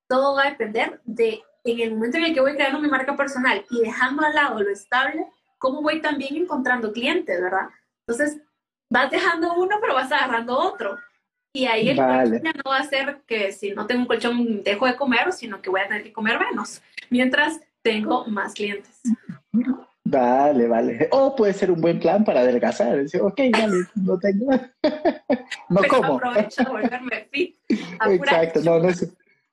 todo 0.08 0.34
va 0.34 0.44
a 0.44 0.50
depender 0.50 0.98
de, 1.04 1.42
en 1.62 1.80
el 1.80 1.90
momento 1.90 2.16
en 2.16 2.24
el 2.24 2.32
que 2.32 2.40
voy 2.40 2.54
creando 2.54 2.80
mi 2.80 2.88
marca 2.88 3.14
personal 3.14 3.66
y 3.68 3.82
dejando 3.82 4.24
al 4.24 4.34
lado 4.34 4.62
lo 4.62 4.70
estable, 4.70 5.26
cómo 5.58 5.82
voy 5.82 6.00
también 6.00 6.36
encontrando 6.36 6.94
clientes, 6.94 7.38
¿verdad? 7.38 7.68
Entonces, 8.06 8.40
vas 8.88 9.10
dejando 9.10 9.52
uno, 9.56 9.76
pero 9.78 9.92
vas 9.92 10.10
agarrando 10.10 10.58
otro. 10.58 10.98
Y 11.52 11.66
ahí 11.66 11.90
el 11.90 11.98
vale. 11.98 12.40
no 12.40 12.70
va 12.70 12.78
a 12.78 12.84
ser 12.84 13.20
que 13.26 13.52
si 13.52 13.72
no 13.72 13.86
tengo 13.86 14.00
un 14.00 14.06
colchón 14.06 14.62
dejo 14.62 14.86
de 14.86 14.96
comer, 14.96 15.34
sino 15.34 15.60
que 15.60 15.68
voy 15.68 15.82
a 15.82 15.88
tener 15.88 16.02
que 16.02 16.14
comer 16.14 16.40
menos, 16.40 16.80
mientras 17.10 17.60
tengo 17.82 18.24
más 18.24 18.54
clientes. 18.54 19.02
Vale, 20.08 20.68
vale. 20.68 21.08
O 21.10 21.34
puede 21.34 21.52
ser 21.52 21.70
un 21.70 21.80
buen 21.80 21.98
plan 21.98 22.24
para 22.24 22.40
adelgazar. 22.40 22.96
Decir, 22.96 23.20
ok, 23.20 23.40
vale, 23.52 23.76
no 23.96 24.18
tengo. 24.18 24.50
no 25.68 25.78
pues 25.78 25.88
como. 25.90 26.14
Aprovecho 26.14 26.62
de 26.62 26.70
volverme 26.70 27.28
fit. 27.32 27.56
Exacto, 27.68 28.60
no, 28.64 28.78
no 28.78 28.88
es. 28.88 29.12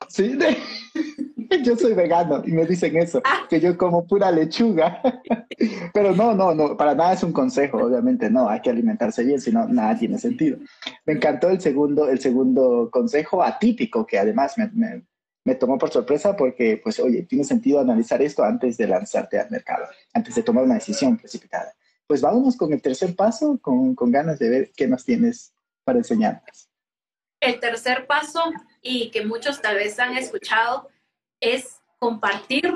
Sí, 0.10 0.38
yo 1.64 1.76
soy 1.76 1.94
vegano 1.94 2.44
y 2.46 2.52
me 2.52 2.66
dicen 2.66 2.98
eso, 2.98 3.22
ah. 3.24 3.46
que 3.50 3.60
yo 3.60 3.78
como 3.78 4.06
pura 4.06 4.32
lechuga. 4.32 5.02
Pero 5.94 6.14
no, 6.16 6.36
no, 6.36 6.54
no, 6.54 6.76
para 6.76 6.94
nada 6.94 7.14
es 7.14 7.24
un 7.24 7.32
consejo, 7.32 7.78
obviamente 7.78 8.30
no, 8.30 8.50
hay 8.50 8.60
que 8.62 8.70
alimentarse 8.70 9.24
bien, 9.24 9.40
si 9.40 9.52
no, 9.52 9.68
nada 9.68 9.98
tiene 9.98 10.18
sentido. 10.18 10.58
Me 11.06 11.14
encantó 11.14 11.50
el 11.50 11.62
segundo, 11.62 12.10
el 12.10 12.20
segundo 12.20 12.90
consejo 12.92 13.42
atípico, 13.42 14.06
que 14.06 14.20
además 14.20 14.58
me, 14.58 14.70
me 14.74 15.04
tomó 15.56 15.78
por 15.78 15.90
sorpresa 15.90 16.36
porque, 16.36 16.80
pues, 16.82 17.00
oye, 17.00 17.24
tiene 17.24 17.44
sentido 17.44 17.80
analizar 17.80 18.22
esto 18.22 18.44
antes 18.44 18.78
de 18.78 18.88
lanzarte 18.88 19.40
al 19.40 19.52
mercado, 19.52 19.86
antes 20.14 20.36
de 20.36 20.44
tomar 20.44 20.64
una 20.64 20.76
decisión 20.76 21.18
precipitada. 21.18 21.74
Pues 22.08 22.22
vámonos 22.22 22.56
con 22.56 22.72
el 22.72 22.82
tercer 22.82 23.16
paso, 23.16 23.60
con, 23.62 23.96
con 23.96 24.12
ganas 24.12 24.40
de 24.40 24.50
ver 24.50 24.72
qué 24.76 24.88
nos 24.88 25.04
tienes 25.04 25.54
para 25.84 26.00
enseñarnos. 26.00 26.70
El 27.42 27.60
tercer 27.60 28.08
paso, 28.08 28.42
y 28.82 29.12
que 29.12 29.26
muchos 29.26 29.62
tal 29.62 29.76
vez 29.76 30.00
han 30.00 30.18
escuchado, 30.18 30.90
es 31.42 31.82
compartir 32.00 32.74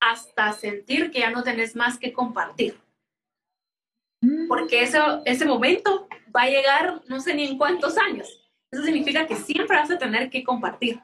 hasta 0.00 0.52
sentir 0.52 1.10
que 1.10 1.20
ya 1.20 1.30
no 1.30 1.44
tenés 1.44 1.76
más 1.76 1.98
que 1.98 2.12
compartir. 2.12 2.76
Porque 4.48 4.82
eso, 4.82 5.22
ese 5.24 5.46
momento 5.46 6.08
va 6.34 6.42
a 6.42 6.50
llegar 6.50 7.02
no 7.08 7.20
sé 7.20 7.34
ni 7.34 7.46
en 7.46 7.58
cuántos 7.58 7.96
años. 7.96 8.50
Eso 8.70 8.82
significa 8.82 9.26
que 9.26 9.36
siempre 9.36 9.76
vas 9.76 9.90
a 9.90 9.98
tener 9.98 10.30
que 10.30 10.44
compartir. 10.44 11.00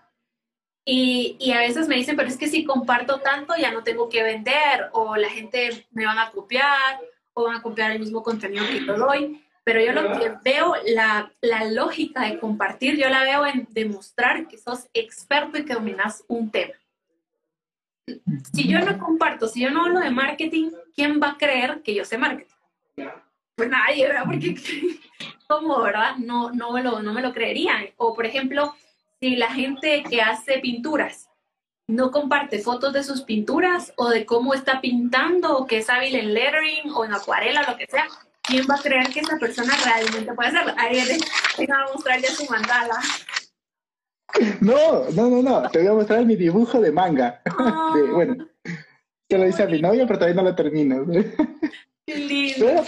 Y, 0.89 1.37
y, 1.41 1.51
a 1.51 1.59
veces 1.59 1.89
me 1.89 1.97
dicen, 1.97 2.15
pero 2.15 2.29
es 2.29 2.37
que 2.37 2.47
si 2.47 2.65
comparto 2.65 3.19
tanto 3.19 3.55
ya 3.59 3.73
no 3.73 3.83
tengo 3.83 4.09
que 4.09 4.23
vender 4.23 4.89
o 4.93 5.17
la 5.17 5.29
gente 5.29 5.85
me 5.91 6.07
van 6.07 6.21
a 6.21 6.31
copiar 6.31 7.01
o 7.35 7.45
van 7.45 7.57
a 7.57 7.63
copiar 7.63 7.91
el 7.91 7.99
mismo 7.99 8.23
contenido 8.23 8.65
que 8.69 8.87
yo 8.87 8.97
doy. 8.97 9.43
Pero 9.65 9.81
yo 9.81 9.93
lo 9.93 10.17
que 10.17 10.33
veo, 10.45 10.75
la, 10.87 11.33
la 11.41 11.65
lógica 11.65 12.23
de 12.23 12.39
compartir, 12.39 12.97
yo 12.97 13.09
la 13.09 13.25
veo 13.25 13.45
en 13.45 13.67
demostrar 13.71 14.47
que 14.47 14.59
sos 14.59 14.87
experto 14.95 15.59
y 15.59 15.65
que 15.65 15.75
dominas 15.75 16.23
un 16.29 16.53
tema. 16.53 16.75
Si 18.53 18.69
yo 18.69 18.79
no 18.79 18.97
comparto, 18.99 19.49
si 19.49 19.63
yo 19.63 19.71
no 19.71 19.87
hablo 19.87 19.99
de 19.99 20.11
marketing, 20.11 20.71
¿quién 20.95 21.21
va 21.21 21.31
a 21.31 21.37
creer 21.37 21.83
que 21.83 21.97
yo 21.97 22.05
sé 22.05 22.17
marketing? 22.17 22.55
Pues 23.57 23.69
nadie, 23.69 24.07
¿verdad? 24.07 24.25
Porque, 24.25 24.55
¿cómo, 25.49 25.83
verdad? 25.83 26.17
No, 26.19 26.53
no, 26.53 26.71
me 26.71 26.85
lo, 26.85 27.03
no 27.03 27.13
me 27.13 27.21
lo 27.21 27.33
creerían. 27.33 27.89
O, 27.97 28.15
por 28.15 28.25
ejemplo, 28.25 28.73
si 29.21 29.37
la 29.37 29.53
gente 29.53 30.05
que 30.09 30.21
hace 30.21 30.59
pinturas 30.59 31.29
no 31.89 32.11
comparte 32.11 32.59
fotos 32.59 32.93
de 32.93 33.05
sus 33.05 33.23
pinturas 33.23 33.93
o 33.97 34.09
de 34.09 34.27
cómo 34.27 34.55
está 34.55 34.81
pintando 34.81 35.57
o 35.57 35.67
que 35.67 35.79
es 35.79 35.89
hábil 35.89 36.17
en 36.17 36.35
lettering 36.35 36.91
o 36.93 37.05
en 37.05 37.15
acuarela, 37.15 37.63
lo 37.69 37.77
que 37.77 37.87
sea, 37.87 38.07
¿quién 38.43 38.67
va 38.69 38.75
a 38.75 38.83
creer 38.83 39.09
que 39.09 39.21
esa 39.21 39.39
persona 39.39 39.73
realmente 39.85 40.35
puede 40.35 40.49
hacerlo? 40.49 40.75
Ahí 40.77 41.01
venga 41.57 41.77
a 41.77 41.93
mostrarle 41.93 42.27
su 42.29 42.45
mandala. 42.51 43.01
No, 44.61 45.09
no, 45.11 45.31
no, 45.31 45.43
no. 45.43 45.71
Te 45.71 45.79
voy 45.79 45.89
a 45.89 45.93
mostrar 45.93 46.27
mi 46.27 46.37
dibujo 46.37 46.81
de 46.81 46.91
manga. 46.91 47.41
Ah. 47.47 47.95
bueno, 48.15 48.49
te 49.29 49.39
lo 49.39 49.47
hice 49.47 49.63
a 49.63 49.67
mi 49.67 49.81
novia, 49.81 50.07
pero 50.07 50.19
todavía 50.19 50.43
no 50.43 50.49
lo 50.49 50.55
termino. 50.55 51.07
Qué 52.07 52.17
lindo. 52.17 52.85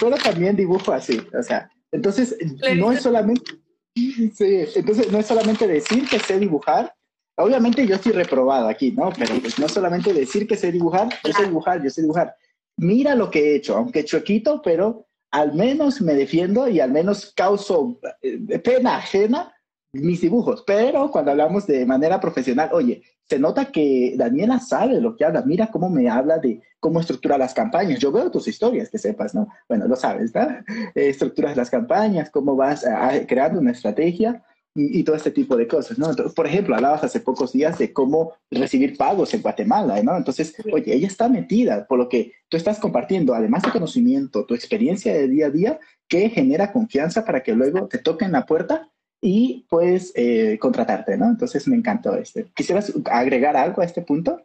Pero, 0.00 0.16
también 0.16 0.56
dibujo 0.56 0.92
así. 0.92 1.26
O 1.38 1.42
sea, 1.42 1.70
entonces 1.92 2.36
no 2.76 2.92
es 2.92 3.02
solamente. 3.02 3.63
Sí, 3.94 4.64
entonces 4.74 5.10
no 5.12 5.18
es 5.18 5.26
solamente 5.26 5.66
decir 5.66 6.08
que 6.08 6.18
sé 6.18 6.38
dibujar. 6.38 6.94
Obviamente 7.36 7.86
yo 7.86 7.96
estoy 7.96 8.12
reprobado 8.12 8.68
aquí, 8.68 8.92
¿no? 8.92 9.12
Pero 9.16 9.34
pues 9.40 9.58
no 9.58 9.68
solamente 9.68 10.12
decir 10.12 10.46
que 10.46 10.56
sé 10.56 10.72
dibujar, 10.72 11.08
yo 11.24 11.32
sé 11.32 11.44
dibujar, 11.44 11.82
yo 11.82 11.90
sé 11.90 12.02
dibujar 12.02 12.36
mira 12.76 13.14
lo 13.14 13.30
que 13.30 13.40
he 13.40 13.56
hecho, 13.56 13.76
aunque 13.76 14.04
chuequito, 14.04 14.60
pero 14.62 15.06
al 15.30 15.54
menos 15.54 16.00
me 16.00 16.14
defiendo 16.14 16.68
y 16.68 16.80
al 16.80 16.92
menos 16.92 17.32
causo 17.34 17.98
eh, 18.22 18.58
pena 18.58 18.96
ajena 18.96 19.52
mis 19.92 20.20
dibujos. 20.20 20.64
Pero 20.66 21.10
cuando 21.10 21.30
hablamos 21.30 21.66
de 21.66 21.86
manera 21.86 22.20
profesional, 22.20 22.70
oye, 22.72 23.02
se 23.28 23.38
nota 23.38 23.70
que 23.70 24.14
Daniela 24.16 24.58
sabe 24.58 25.00
lo 25.00 25.16
que 25.16 25.24
habla. 25.24 25.42
Mira 25.42 25.68
cómo 25.68 25.88
me 25.88 26.08
habla 26.08 26.38
de 26.38 26.60
cómo 26.84 27.00
estructura 27.00 27.38
las 27.38 27.54
campañas. 27.54 27.98
Yo 27.98 28.12
veo 28.12 28.30
tus 28.30 28.46
historias, 28.46 28.90
que 28.90 28.98
sepas, 28.98 29.34
¿no? 29.34 29.48
Bueno, 29.70 29.88
lo 29.88 29.96
sabes, 29.96 30.34
¿no? 30.34 30.42
Eh, 30.94 31.08
estructuras 31.08 31.56
las 31.56 31.70
campañas, 31.70 32.28
cómo 32.28 32.56
vas 32.56 32.84
creando 33.26 33.58
una 33.58 33.70
estrategia 33.70 34.44
y, 34.74 35.02
todo 35.02 35.16
este 35.16 35.30
tipo 35.30 35.56
de 35.56 35.66
cosas, 35.66 35.98
¿no? 35.98 36.10
por 36.34 36.46
ejemplo, 36.46 36.74
hablabas 36.74 37.04
hace 37.04 37.20
pocos 37.20 37.52
días 37.52 37.78
de 37.78 37.92
cómo 37.92 38.34
recibir 38.50 38.98
pagos 38.98 39.32
en 39.32 39.40
Guatemala, 39.40 40.02
¿no? 40.02 40.14
Entonces, 40.16 40.54
oye, 40.72 40.94
ella 40.94 41.06
está 41.06 41.28
metida, 41.28 41.86
por 41.86 41.98
lo 41.98 42.08
que 42.08 42.32
tú 42.50 42.56
estás 42.56 42.78
compartiendo, 42.80 43.34
además 43.34 43.62
de 43.62 43.70
conocimiento, 43.70 44.44
tu 44.44 44.54
experiencia 44.54 45.14
de 45.14 45.28
día 45.28 45.46
a 45.46 45.50
día, 45.50 45.80
que 46.08 46.28
genera 46.28 46.72
confianza 46.72 47.24
para 47.24 47.42
que 47.42 47.54
luego 47.54 47.86
te 47.86 47.98
toquen 47.98 48.32
la 48.32 48.44
puerta 48.44 48.90
y 49.22 49.64
puedes 49.70 50.12
eh, 50.16 50.58
contratarte, 50.60 51.16
¿no? 51.16 51.26
Entonces, 51.26 51.66
me 51.66 51.76
encantó 51.76 52.14
este. 52.16 52.46
¿Quisieras 52.54 52.92
agregar 53.06 53.56
algo 53.56 53.80
a 53.80 53.86
este 53.86 54.02
punto? 54.02 54.42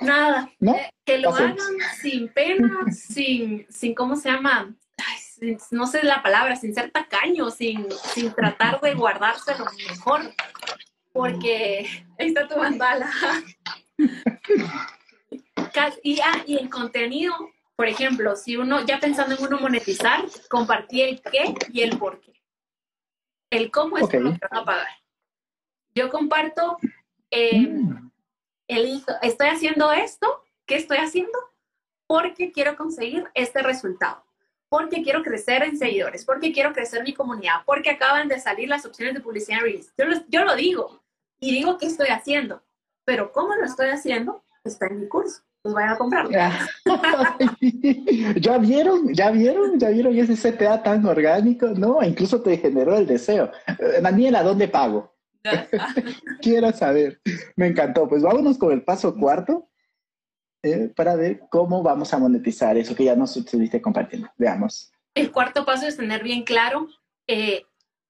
Nada. 0.00 0.50
Eh, 0.60 0.90
que 1.04 1.18
lo 1.18 1.30
hagan 1.30 1.56
sin 2.00 2.28
pena, 2.28 2.86
sin, 2.92 3.66
sin, 3.70 3.94
¿cómo 3.94 4.16
se 4.16 4.30
llama? 4.30 4.74
no 5.70 5.86
sé 5.86 6.02
la 6.02 6.20
palabra, 6.20 6.56
sin 6.56 6.74
ser 6.74 6.90
tacaño, 6.90 7.48
sin, 7.50 7.86
sin 7.92 8.34
tratar 8.34 8.80
de 8.80 8.94
guardarse 8.94 9.56
lo 9.56 9.66
mejor. 9.88 10.34
Porque 11.12 11.86
ahí 12.18 12.28
está 12.28 12.48
tu 12.48 12.56
mandala. 12.56 13.08
y, 16.02 16.20
ah, 16.20 16.42
y 16.44 16.56
el 16.56 16.68
contenido, 16.68 17.34
por 17.76 17.86
ejemplo, 17.86 18.34
si 18.34 18.56
uno, 18.56 18.84
ya 18.84 18.98
pensando 18.98 19.36
en 19.36 19.44
uno 19.44 19.60
monetizar, 19.60 20.24
compartir 20.50 21.08
el 21.08 21.22
qué 21.22 21.54
y 21.72 21.82
el 21.82 21.96
por 21.98 22.20
qué. 22.20 22.32
El 23.50 23.70
cómo 23.70 23.96
es 23.96 24.08
que 24.08 24.18
van 24.18 24.38
a 24.50 24.64
pagar. 24.64 24.88
Yo 25.94 26.10
comparto 26.10 26.78
eh, 27.30 27.60
mm 27.60 28.07
estoy 28.68 29.48
haciendo 29.48 29.92
esto, 29.92 30.44
¿qué 30.66 30.76
estoy 30.76 30.98
haciendo? 30.98 31.38
Porque 32.06 32.52
quiero 32.52 32.76
conseguir 32.76 33.26
este 33.34 33.62
resultado, 33.62 34.22
porque 34.68 35.02
quiero 35.02 35.22
crecer 35.22 35.62
en 35.62 35.78
seguidores, 35.78 36.24
porque 36.24 36.52
quiero 36.52 36.72
crecer 36.72 37.02
mi 37.02 37.14
comunidad, 37.14 37.62
porque 37.66 37.90
acaban 37.90 38.28
de 38.28 38.40
salir 38.40 38.68
las 38.68 38.84
opciones 38.84 39.14
de 39.14 39.20
publicidad. 39.20 39.60
Yo, 40.28 40.44
lo 40.44 40.54
digo 40.54 41.02
y 41.40 41.52
digo 41.52 41.78
qué 41.78 41.86
estoy 41.86 42.08
haciendo, 42.08 42.62
pero 43.04 43.32
cómo 43.32 43.54
lo 43.56 43.64
estoy 43.64 43.88
haciendo 43.88 44.42
está 44.64 44.86
en 44.86 45.00
mi 45.00 45.08
curso. 45.08 45.42
Pues 45.60 45.74
vayan 45.74 45.90
a 45.90 45.98
comprarlo. 45.98 46.30
ya 48.36 48.58
vieron, 48.58 49.12
ya 49.12 49.30
vieron, 49.32 49.78
ya 49.78 49.88
vieron 49.88 50.16
ese 50.16 50.52
CTA 50.52 50.84
tan 50.84 51.04
orgánico, 51.04 51.66
¿no? 51.66 52.00
Incluso 52.00 52.40
te 52.40 52.56
generó 52.58 52.96
el 52.96 53.08
deseo. 53.08 53.50
Eh, 53.66 54.00
Daniela, 54.00 54.44
¿dónde 54.44 54.68
pago? 54.68 55.17
Quiero 56.42 56.72
saber. 56.72 57.20
Me 57.56 57.66
encantó. 57.66 58.08
Pues 58.08 58.22
vámonos 58.22 58.58
con 58.58 58.72
el 58.72 58.82
paso 58.82 59.14
cuarto 59.14 59.68
eh, 60.62 60.92
para 60.94 61.16
ver 61.16 61.42
cómo 61.50 61.82
vamos 61.82 62.12
a 62.12 62.18
monetizar 62.18 62.76
eso 62.76 62.94
que 62.94 63.04
ya 63.04 63.16
nos 63.16 63.36
estuviste 63.36 63.80
compartiendo. 63.80 64.28
Veamos. 64.36 64.92
El 65.14 65.32
cuarto 65.32 65.64
paso 65.64 65.86
es 65.86 65.96
tener 65.96 66.22
bien 66.22 66.44
claro 66.44 66.88
eh, 67.26 67.64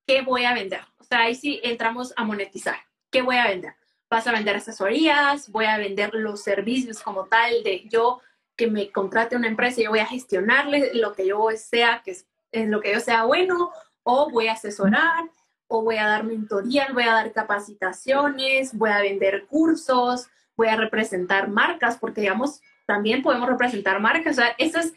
qué 0.06 0.22
voy 0.22 0.44
a 0.44 0.54
vender. 0.54 0.80
O 0.98 1.04
sea, 1.04 1.20
ahí 1.20 1.34
sí 1.34 1.60
entramos 1.62 2.12
a 2.16 2.24
monetizar. 2.24 2.76
¿Qué 3.10 3.22
voy 3.22 3.36
a 3.36 3.48
vender? 3.48 3.74
Vas 4.10 4.26
a 4.26 4.32
vender 4.32 4.56
asesorías, 4.56 5.50
voy 5.50 5.66
a 5.66 5.78
vender 5.78 6.14
los 6.14 6.42
servicios 6.42 7.02
como 7.02 7.26
tal 7.26 7.62
de 7.62 7.86
yo 7.88 8.20
que 8.56 8.66
me 8.66 8.90
contrate 8.90 9.36
una 9.36 9.46
empresa 9.46 9.80
yo 9.80 9.90
voy 9.90 10.00
a 10.00 10.06
gestionarle 10.06 10.90
lo 10.94 11.12
que 11.12 11.26
yo 11.26 11.46
sea, 11.56 12.02
que 12.04 12.10
es, 12.10 12.26
lo 12.52 12.80
que 12.80 12.92
yo 12.92 13.00
sea 13.00 13.24
bueno, 13.24 13.70
o 14.02 14.30
voy 14.30 14.48
a 14.48 14.54
asesorar, 14.54 15.30
o 15.68 15.82
voy 15.82 15.96
a 15.96 16.06
dar 16.06 16.24
mentoría, 16.24 16.88
voy 16.92 17.04
a 17.04 17.12
dar 17.12 17.32
capacitaciones, 17.32 18.76
voy 18.76 18.90
a 18.90 19.02
vender 19.02 19.46
cursos, 19.46 20.28
voy 20.56 20.68
a 20.68 20.76
representar 20.76 21.48
marcas, 21.48 21.98
porque 21.98 22.22
digamos, 22.22 22.60
también 22.86 23.22
podemos 23.22 23.48
representar 23.48 24.00
marcas. 24.00 24.32
O 24.32 24.40
sea, 24.40 24.54
ese 24.58 24.80
es 24.80 24.94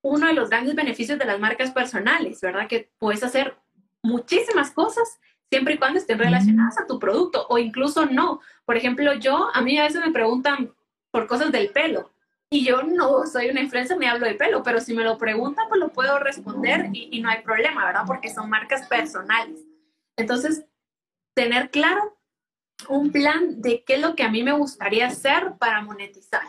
uno 0.00 0.28
de 0.28 0.34
los 0.34 0.48
grandes 0.48 0.74
beneficios 0.74 1.18
de 1.18 1.24
las 1.24 1.38
marcas 1.38 1.72
personales, 1.72 2.40
¿verdad? 2.40 2.68
Que 2.68 2.90
puedes 2.98 3.22
hacer 3.22 3.56
muchísimas 4.02 4.70
cosas 4.70 5.20
siempre 5.50 5.74
y 5.74 5.78
cuando 5.78 5.98
estén 5.98 6.18
relacionadas 6.18 6.78
a 6.78 6.86
tu 6.86 6.98
producto 6.98 7.46
o 7.48 7.58
incluso 7.58 8.06
no. 8.06 8.40
Por 8.64 8.76
ejemplo, 8.76 9.12
yo, 9.14 9.48
a 9.52 9.60
mí 9.60 9.78
a 9.78 9.84
veces 9.84 10.00
me 10.04 10.12
preguntan 10.12 10.72
por 11.10 11.26
cosas 11.26 11.52
del 11.52 11.70
pelo 11.70 12.10
y 12.48 12.64
yo 12.64 12.82
no 12.82 13.26
soy 13.26 13.50
una 13.50 13.60
influencer 13.60 13.98
ni 13.98 14.06
hablo 14.06 14.26
de 14.26 14.34
pelo, 14.34 14.62
pero 14.62 14.80
si 14.80 14.94
me 14.94 15.04
lo 15.04 15.18
preguntan, 15.18 15.66
pues 15.68 15.80
lo 15.80 15.88
puedo 15.90 16.18
responder 16.18 16.90
y, 16.92 17.08
y 17.12 17.20
no 17.20 17.28
hay 17.28 17.42
problema, 17.42 17.84
¿verdad? 17.84 18.04
Porque 18.06 18.32
son 18.32 18.48
marcas 18.48 18.86
personales. 18.86 19.60
Entonces, 20.16 20.64
tener 21.34 21.70
claro 21.70 22.18
un 22.88 23.12
plan 23.12 23.60
de 23.60 23.84
qué 23.84 23.94
es 23.94 24.00
lo 24.00 24.14
que 24.14 24.22
a 24.22 24.30
mí 24.30 24.42
me 24.42 24.52
gustaría 24.52 25.06
hacer 25.06 25.54
para 25.58 25.82
monetizar. 25.82 26.42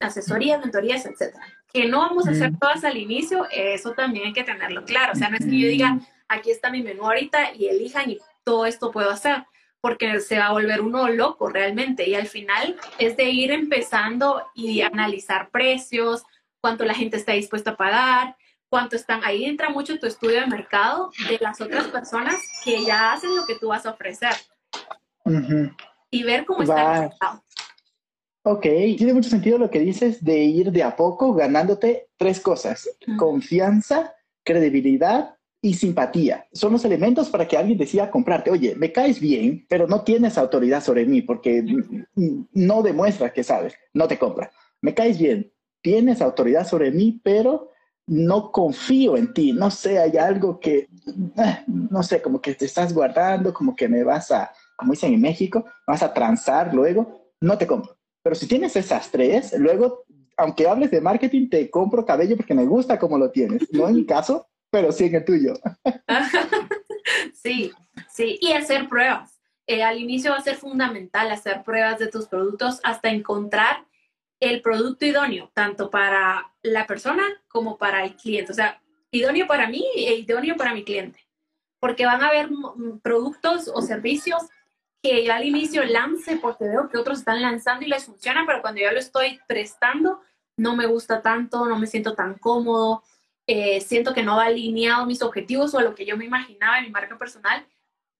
Asesorías, 0.00 0.60
mentorías, 0.60 1.06
etcétera. 1.06 1.44
Que 1.72 1.86
no 1.86 2.00
vamos 2.00 2.28
a 2.28 2.30
hacer 2.30 2.52
todas 2.58 2.84
al 2.84 2.96
inicio, 2.96 3.46
eso 3.50 3.92
también 3.92 4.26
hay 4.26 4.32
que 4.32 4.44
tenerlo 4.44 4.84
claro. 4.84 5.12
O 5.12 5.16
sea, 5.16 5.28
no 5.28 5.36
es 5.36 5.44
que 5.44 5.58
yo 5.58 5.68
diga, 5.68 5.98
aquí 6.28 6.50
está 6.50 6.70
mi 6.70 6.82
menú 6.82 7.04
ahorita 7.04 7.54
y 7.54 7.66
elijan 7.66 8.10
y 8.10 8.18
todo 8.44 8.66
esto 8.66 8.92
puedo 8.92 9.10
hacer, 9.10 9.44
porque 9.80 10.20
se 10.20 10.38
va 10.38 10.46
a 10.46 10.52
volver 10.52 10.80
uno 10.80 11.08
loco 11.08 11.48
realmente. 11.48 12.08
Y 12.08 12.14
al 12.14 12.26
final 12.26 12.76
es 12.98 13.16
de 13.16 13.24
ir 13.30 13.50
empezando 13.50 14.46
y 14.54 14.82
analizar 14.82 15.50
precios, 15.50 16.24
cuánto 16.60 16.84
la 16.84 16.94
gente 16.94 17.16
está 17.16 17.32
dispuesta 17.32 17.72
a 17.72 17.76
pagar, 17.76 18.36
cuánto 18.68 18.96
están. 18.96 19.20
Ahí 19.24 19.44
entra 19.44 19.70
mucho 19.70 19.98
tu 19.98 20.06
estudio 20.06 20.40
de 20.40 20.46
mercado 20.46 21.10
de 21.28 21.38
las 21.40 21.60
otras 21.60 21.86
personas 21.88 22.36
que 22.64 22.84
ya 22.84 23.12
hacen 23.12 23.34
lo 23.34 23.46
que 23.46 23.56
tú 23.56 23.68
vas 23.68 23.86
a 23.86 23.90
ofrecer. 23.90 24.32
Y 26.10 26.22
ver 26.22 26.44
cómo 26.44 26.62
está 26.62 26.94
el 26.94 27.00
mercado. 27.08 27.42
Ok, 28.42 28.62
tiene 28.62 29.12
mucho 29.12 29.28
sentido 29.28 29.58
lo 29.58 29.70
que 29.70 29.80
dices 29.80 30.24
de 30.24 30.38
ir 30.38 30.70
de 30.70 30.84
a 30.84 30.94
poco 30.94 31.34
ganándote 31.34 32.10
tres 32.16 32.38
cosas. 32.38 32.88
Confianza, 33.18 34.14
credibilidad 34.44 35.36
y 35.60 35.74
simpatía. 35.74 36.46
Son 36.52 36.72
los 36.72 36.84
elementos 36.84 37.28
para 37.28 37.48
que 37.48 37.56
alguien 37.56 37.76
decida 37.76 38.08
comprarte. 38.08 38.52
Oye, 38.52 38.76
me 38.76 38.92
caes 38.92 39.18
bien, 39.18 39.66
pero 39.68 39.88
no 39.88 40.02
tienes 40.02 40.38
autoridad 40.38 40.80
sobre 40.80 41.04
mí 41.06 41.22
porque 41.22 41.64
no 42.52 42.82
demuestra 42.82 43.32
que 43.32 43.42
sabes, 43.42 43.74
no 43.92 44.06
te 44.06 44.16
compra. 44.16 44.52
Me 44.80 44.94
caes 44.94 45.18
bien, 45.18 45.52
tienes 45.82 46.22
autoridad 46.22 46.68
sobre 46.68 46.92
mí, 46.92 47.20
pero 47.24 47.72
no 48.06 48.52
confío 48.52 49.16
en 49.16 49.32
ti, 49.34 49.52
no 49.52 49.70
sé, 49.70 49.98
hay 49.98 50.16
algo 50.16 50.60
que, 50.60 50.88
eh, 51.36 51.64
no 51.66 52.02
sé, 52.02 52.22
como 52.22 52.40
que 52.40 52.54
te 52.54 52.66
estás 52.66 52.94
guardando, 52.94 53.52
como 53.52 53.74
que 53.74 53.88
me 53.88 54.04
vas 54.04 54.30
a, 54.30 54.52
como 54.76 54.92
dicen 54.92 55.12
en 55.14 55.20
México, 55.20 55.64
vas 55.86 56.02
a 56.02 56.14
transar 56.14 56.72
luego, 56.72 57.32
no 57.40 57.58
te 57.58 57.66
compro. 57.66 57.96
Pero 58.22 58.34
si 58.34 58.46
tienes 58.46 58.76
esas 58.76 59.10
tres, 59.10 59.54
luego, 59.58 60.04
aunque 60.36 60.68
hables 60.68 60.90
de 60.90 61.00
marketing, 61.00 61.48
te 61.48 61.70
compro 61.70 62.04
cabello 62.04 62.36
porque 62.36 62.54
me 62.54 62.66
gusta 62.66 62.98
como 62.98 63.18
lo 63.18 63.30
tienes. 63.30 63.72
No 63.72 63.88
en 63.88 63.94
mi 63.94 64.06
caso, 64.06 64.48
pero 64.70 64.92
sí 64.92 65.04
en 65.04 65.16
el 65.16 65.24
tuyo. 65.24 65.54
sí, 67.34 67.72
sí, 68.08 68.38
y 68.40 68.52
hacer 68.52 68.88
pruebas. 68.88 69.38
Eh, 69.66 69.82
al 69.82 69.98
inicio 69.98 70.30
va 70.30 70.38
a 70.38 70.42
ser 70.42 70.56
fundamental 70.56 71.30
hacer 71.30 71.64
pruebas 71.64 71.98
de 71.98 72.06
tus 72.06 72.26
productos 72.26 72.80
hasta 72.84 73.10
encontrar 73.10 73.84
el 74.40 74.60
producto 74.62 75.06
idóneo, 75.06 75.50
tanto 75.54 75.90
para 75.90 76.52
la 76.62 76.86
persona 76.86 77.24
como 77.48 77.78
para 77.78 78.04
el 78.04 78.16
cliente. 78.16 78.52
O 78.52 78.54
sea, 78.54 78.80
idóneo 79.10 79.46
para 79.46 79.68
mí 79.68 79.84
e 79.94 80.14
idóneo 80.16 80.56
para 80.56 80.74
mi 80.74 80.84
cliente. 80.84 81.20
Porque 81.80 82.06
van 82.06 82.22
a 82.22 82.28
haber 82.28 82.48
productos 83.02 83.70
o 83.72 83.82
servicios 83.82 84.42
que 85.02 85.24
yo 85.24 85.32
al 85.32 85.44
inicio 85.44 85.84
lance 85.84 86.36
porque 86.36 86.64
veo 86.64 86.88
que 86.88 86.98
otros 86.98 87.18
están 87.18 87.40
lanzando 87.42 87.84
y 87.84 87.88
les 87.88 88.04
funciona, 88.04 88.44
pero 88.46 88.60
cuando 88.60 88.80
yo 88.80 88.90
lo 88.90 88.98
estoy 88.98 89.38
prestando, 89.46 90.20
no 90.56 90.74
me 90.74 90.86
gusta 90.86 91.22
tanto, 91.22 91.66
no 91.66 91.78
me 91.78 91.86
siento 91.86 92.14
tan 92.14 92.34
cómodo, 92.34 93.02
eh, 93.46 93.80
siento 93.80 94.14
que 94.14 94.22
no 94.22 94.36
va 94.36 94.46
alineado 94.46 95.06
mis 95.06 95.22
objetivos 95.22 95.74
o 95.74 95.78
a 95.78 95.82
lo 95.82 95.94
que 95.94 96.06
yo 96.06 96.16
me 96.16 96.24
imaginaba 96.24 96.78
en 96.78 96.84
mi 96.84 96.90
marca 96.90 97.16
personal, 97.16 97.64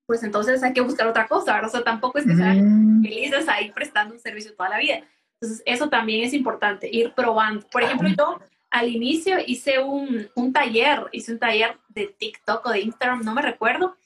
pues 0.07 0.23
entonces 0.23 0.63
hay 0.63 0.73
que 0.73 0.81
buscar 0.81 1.09
otra 1.09 1.27
cosa, 1.27 1.55
¿verdad? 1.55 1.69
O 1.69 1.73
sea, 1.73 1.83
tampoco 1.83 2.19
es 2.19 2.27
que 2.27 2.37
sean 2.37 3.01
mm. 3.01 3.03
felices 3.03 3.49
ahí 3.49 3.73
prestando 3.73 4.15
un 4.15 4.21
servicio 4.21 4.55
toda 4.55 4.69
la 4.69 4.79
vida. 4.79 5.01
Entonces, 5.41 5.63
eso 5.67 5.89
también 5.89 6.25
es 6.25 6.33
importante, 6.33 6.89
ir 6.91 7.13
probando. 7.15 7.67
Por 7.69 7.83
ejemplo, 7.83 8.09
yo 8.09 8.39
al 8.71 8.89
inicio 8.89 9.37
hice 9.47 9.79
un, 9.79 10.29
un 10.35 10.53
taller, 10.53 11.07
hice 11.13 11.33
un 11.33 11.39
taller 11.39 11.77
de 11.89 12.07
TikTok 12.07 12.67
o 12.67 12.71
de 12.71 12.81
Instagram, 12.81 13.23
no 13.23 13.35
me 13.35 13.43
recuerdo, 13.43 13.97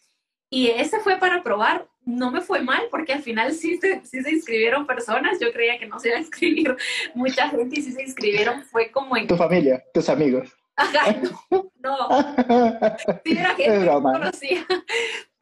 y 0.51 0.69
ese 0.69 0.99
fue 0.99 1.17
para 1.17 1.43
probar. 1.43 1.87
No 2.05 2.33
me 2.33 2.41
fue 2.41 2.61
mal 2.61 2.83
porque 2.91 3.13
al 3.13 3.23
final 3.23 3.53
sí 3.53 3.79
se, 3.79 4.05
sí 4.05 4.23
se 4.23 4.33
inscribieron 4.33 4.87
personas. 4.87 5.39
Yo 5.41 5.53
creía 5.53 5.79
que 5.79 5.87
no 5.87 6.01
se 6.01 6.09
iba 6.09 6.17
a 6.17 6.21
inscribir 6.21 6.77
mucha 7.15 7.49
gente 7.49 7.79
y 7.79 7.83
sí 7.83 7.93
se 7.93 8.03
inscribieron. 8.03 8.65
Fue 8.65 8.91
como 8.91 9.17
en... 9.17 9.29
Tu 9.29 9.37
familia, 9.37 9.83
tus 9.95 10.09
amigos. 10.09 10.57
Ajá, 10.75 11.15
no. 11.51 11.71
no. 11.81 12.09
Sí, 13.25 13.37
era 13.39 13.55
gente 13.55 13.79
que 13.79 13.85
no 13.87 14.03
conocía. 14.03 14.67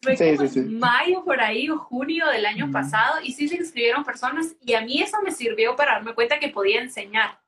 Fue 0.00 0.36
como 0.36 0.48
mayo 0.78 1.24
por 1.24 1.40
ahí 1.40 1.68
o 1.70 1.78
junio 1.78 2.28
del 2.28 2.46
año 2.46 2.70
pasado 2.70 3.20
y 3.22 3.32
sí 3.32 3.48
se 3.48 3.56
inscribieron 3.56 4.04
personas 4.04 4.54
y 4.60 4.74
a 4.74 4.80
mí 4.80 5.02
eso 5.02 5.20
me 5.22 5.32
sirvió 5.32 5.74
para 5.74 5.94
darme 5.94 6.14
cuenta 6.14 6.38
que 6.38 6.48
podía 6.48 6.80
enseñar 6.80 7.40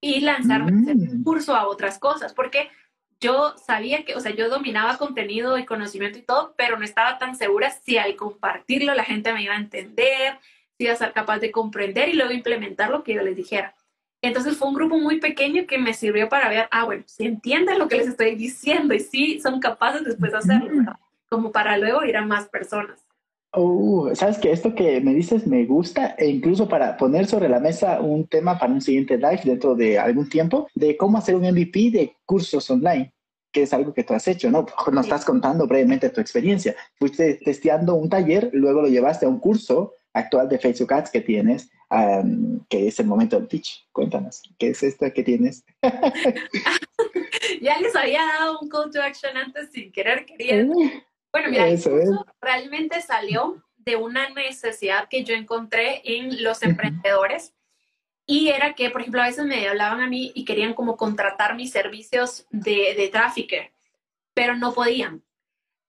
y 0.00 0.20
lanzarme 0.20 0.70
un 0.72 1.24
curso 1.24 1.54
a 1.54 1.66
otras 1.66 1.98
cosas, 1.98 2.34
porque 2.34 2.70
yo 3.20 3.56
sabía 3.56 4.04
que, 4.04 4.14
o 4.14 4.20
sea, 4.20 4.32
yo 4.34 4.48
dominaba 4.48 4.96
contenido 4.96 5.58
y 5.58 5.64
conocimiento 5.64 6.18
y 6.18 6.22
todo, 6.22 6.54
pero 6.56 6.78
no 6.78 6.84
estaba 6.84 7.18
tan 7.18 7.34
segura 7.36 7.70
si 7.70 7.96
al 7.98 8.14
compartirlo 8.16 8.94
la 8.94 9.04
gente 9.04 9.32
me 9.32 9.42
iba 9.42 9.54
a 9.54 9.58
entender, 9.58 10.38
si 10.76 10.84
iba 10.84 10.92
a 10.92 10.96
ser 10.96 11.12
capaz 11.12 11.38
de 11.38 11.50
comprender 11.50 12.10
y 12.10 12.12
luego 12.12 12.32
implementar 12.32 12.90
lo 12.90 13.02
que 13.02 13.14
yo 13.14 13.22
les 13.22 13.34
dijera. 13.34 13.74
Entonces 14.20 14.56
fue 14.56 14.68
un 14.68 14.74
grupo 14.74 14.98
muy 14.98 15.20
pequeño 15.20 15.66
que 15.66 15.78
me 15.78 15.94
sirvió 15.94 16.28
para 16.28 16.48
ver, 16.48 16.68
ah, 16.70 16.84
bueno, 16.84 17.04
si 17.06 17.24
entienden 17.24 17.78
lo 17.78 17.88
que 17.88 17.96
les 17.96 18.08
estoy 18.08 18.34
diciendo 18.36 18.94
y 18.94 19.00
si 19.00 19.40
son 19.40 19.58
capaces 19.58 20.04
después 20.04 20.32
de 20.32 20.38
hacerlo 20.38 20.98
como 21.28 21.52
para 21.52 21.76
luego 21.76 22.04
ir 22.04 22.16
a 22.16 22.24
más 22.24 22.48
personas. 22.48 23.04
Uh, 23.56 24.14
sabes 24.14 24.36
que 24.38 24.52
esto 24.52 24.74
que 24.74 25.00
me 25.00 25.14
dices 25.14 25.46
me 25.46 25.64
gusta 25.64 26.14
e 26.18 26.26
incluso 26.26 26.68
para 26.68 26.98
poner 26.98 27.26
sobre 27.26 27.48
la 27.48 27.60
mesa 27.60 27.98
un 28.00 28.26
tema 28.26 28.58
para 28.58 28.72
un 28.72 28.82
siguiente 28.82 29.16
live 29.16 29.40
dentro 29.42 29.74
de 29.74 29.98
algún 29.98 30.28
tiempo 30.28 30.68
de 30.74 30.98
cómo 30.98 31.16
hacer 31.16 31.34
un 31.34 31.48
MVP 31.50 31.90
de 31.90 32.16
cursos 32.26 32.70
online, 32.70 33.14
que 33.50 33.62
es 33.62 33.72
algo 33.72 33.94
que 33.94 34.04
tú 34.04 34.12
has 34.12 34.28
hecho, 34.28 34.50
¿no? 34.50 34.66
Nos 34.92 35.06
estás 35.06 35.24
contando 35.24 35.66
brevemente 35.66 36.10
tu 36.10 36.20
experiencia. 36.20 36.76
Fuiste 36.98 37.40
testeando 37.42 37.94
un 37.94 38.10
taller, 38.10 38.50
luego 38.52 38.82
lo 38.82 38.88
llevaste 38.88 39.24
a 39.24 39.30
un 39.30 39.40
curso 39.40 39.94
actual 40.12 40.48
de 40.48 40.58
Facebook 40.58 40.92
Ads 40.92 41.10
que 41.10 41.22
tienes, 41.22 41.70
que 42.68 42.88
es 42.88 43.00
el 43.00 43.06
momento 43.06 43.36
del 43.38 43.48
pitch. 43.48 43.88
Cuéntanos, 43.92 44.42
¿qué 44.58 44.70
es 44.70 44.82
esto 44.82 45.06
que 45.14 45.22
tienes? 45.22 45.64
ya 47.62 47.78
les 47.80 47.96
había 47.96 48.20
dado 48.38 48.58
un 48.60 48.68
call 48.68 48.90
to 48.90 49.00
action 49.00 49.34
antes 49.38 49.70
sin 49.70 49.90
querer 49.90 50.26
queriendo. 50.26 50.76
Bueno, 51.32 51.50
mira, 51.50 51.68
eso, 51.68 51.90
realmente 52.40 53.00
salió 53.02 53.62
de 53.76 53.96
una 53.96 54.28
necesidad 54.30 55.08
que 55.08 55.24
yo 55.24 55.34
encontré 55.34 56.02
en 56.04 56.42
los 56.42 56.62
emprendedores 56.62 57.54
y 58.26 58.48
era 58.48 58.74
que, 58.74 58.90
por 58.90 59.00
ejemplo, 59.00 59.22
a 59.22 59.26
veces 59.26 59.46
me 59.46 59.66
hablaban 59.68 60.00
a 60.00 60.06
mí 60.06 60.32
y 60.34 60.44
querían 60.44 60.74
como 60.74 60.96
contratar 60.96 61.54
mis 61.54 61.70
servicios 61.70 62.46
de, 62.50 62.94
de 62.94 63.08
trafficker, 63.08 63.72
pero 64.34 64.54
no 64.54 64.74
podían. 64.74 65.22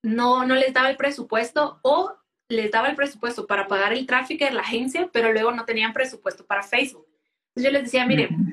No, 0.01 0.45
no 0.45 0.55
les 0.55 0.73
daba 0.73 0.89
el 0.89 0.95
presupuesto 0.97 1.79
o 1.81 2.15
les 2.47 2.71
daba 2.71 2.89
el 2.89 2.95
presupuesto 2.95 3.45
para 3.45 3.67
pagar 3.67 3.93
el 3.93 4.05
trafficker, 4.07 4.53
la 4.53 4.61
agencia, 4.61 5.09
pero 5.11 5.31
luego 5.31 5.51
no 5.51 5.65
tenían 5.65 5.93
presupuesto 5.93 6.45
para 6.45 6.63
Facebook. 6.63 7.07
Entonces 7.49 7.63
yo 7.63 7.71
les 7.71 7.83
decía, 7.83 8.05
miren, 8.05 8.51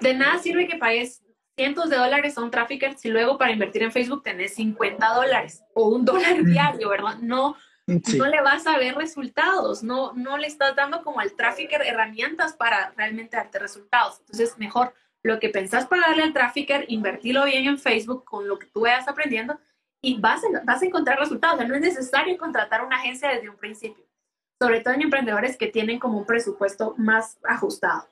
de 0.00 0.14
nada 0.14 0.38
sirve 0.38 0.68
que 0.68 0.76
pagues 0.76 1.23
cientos 1.56 1.88
de 1.88 1.96
dólares 1.96 2.36
a 2.36 2.42
un 2.42 2.50
trafficker 2.50 2.96
si 2.98 3.08
luego 3.08 3.38
para 3.38 3.52
invertir 3.52 3.82
en 3.82 3.92
Facebook 3.92 4.22
tenés 4.22 4.54
50 4.54 5.14
dólares 5.14 5.62
o 5.74 5.88
un 5.88 6.04
dólar 6.04 6.44
diario, 6.44 6.88
¿verdad? 6.88 7.16
No, 7.20 7.56
no 7.86 8.26
le 8.26 8.40
vas 8.40 8.66
a 8.66 8.78
ver 8.78 8.94
resultados, 8.94 9.82
no, 9.82 10.12
no 10.14 10.36
le 10.38 10.46
estás 10.46 10.74
dando 10.74 11.02
como 11.02 11.20
al 11.20 11.32
trafficker 11.34 11.82
herramientas 11.82 12.54
para 12.54 12.92
realmente 12.96 13.36
darte 13.36 13.58
resultados. 13.58 14.20
Entonces, 14.20 14.56
mejor 14.58 14.94
lo 15.22 15.38
que 15.38 15.48
pensás 15.48 15.86
pagarle 15.86 16.22
al 16.22 16.32
trafficker, 16.32 16.84
invertirlo 16.88 17.44
bien 17.44 17.66
en 17.66 17.78
Facebook 17.78 18.24
con 18.24 18.46
lo 18.48 18.58
que 18.58 18.66
tú 18.66 18.82
vayas 18.82 19.08
aprendiendo 19.08 19.58
y 20.02 20.20
vas 20.20 20.42
a, 20.44 20.62
vas 20.64 20.82
a 20.82 20.86
encontrar 20.86 21.18
resultados. 21.18 21.66
no 21.66 21.74
es 21.74 21.80
necesario 21.80 22.36
contratar 22.36 22.84
una 22.84 22.96
agencia 22.96 23.30
desde 23.30 23.48
un 23.48 23.56
principio, 23.56 24.04
sobre 24.60 24.80
todo 24.80 24.92
en 24.94 25.02
emprendedores 25.02 25.56
que 25.56 25.68
tienen 25.68 25.98
como 25.98 26.18
un 26.18 26.26
presupuesto 26.26 26.94
más 26.98 27.38
ajustado. 27.42 28.06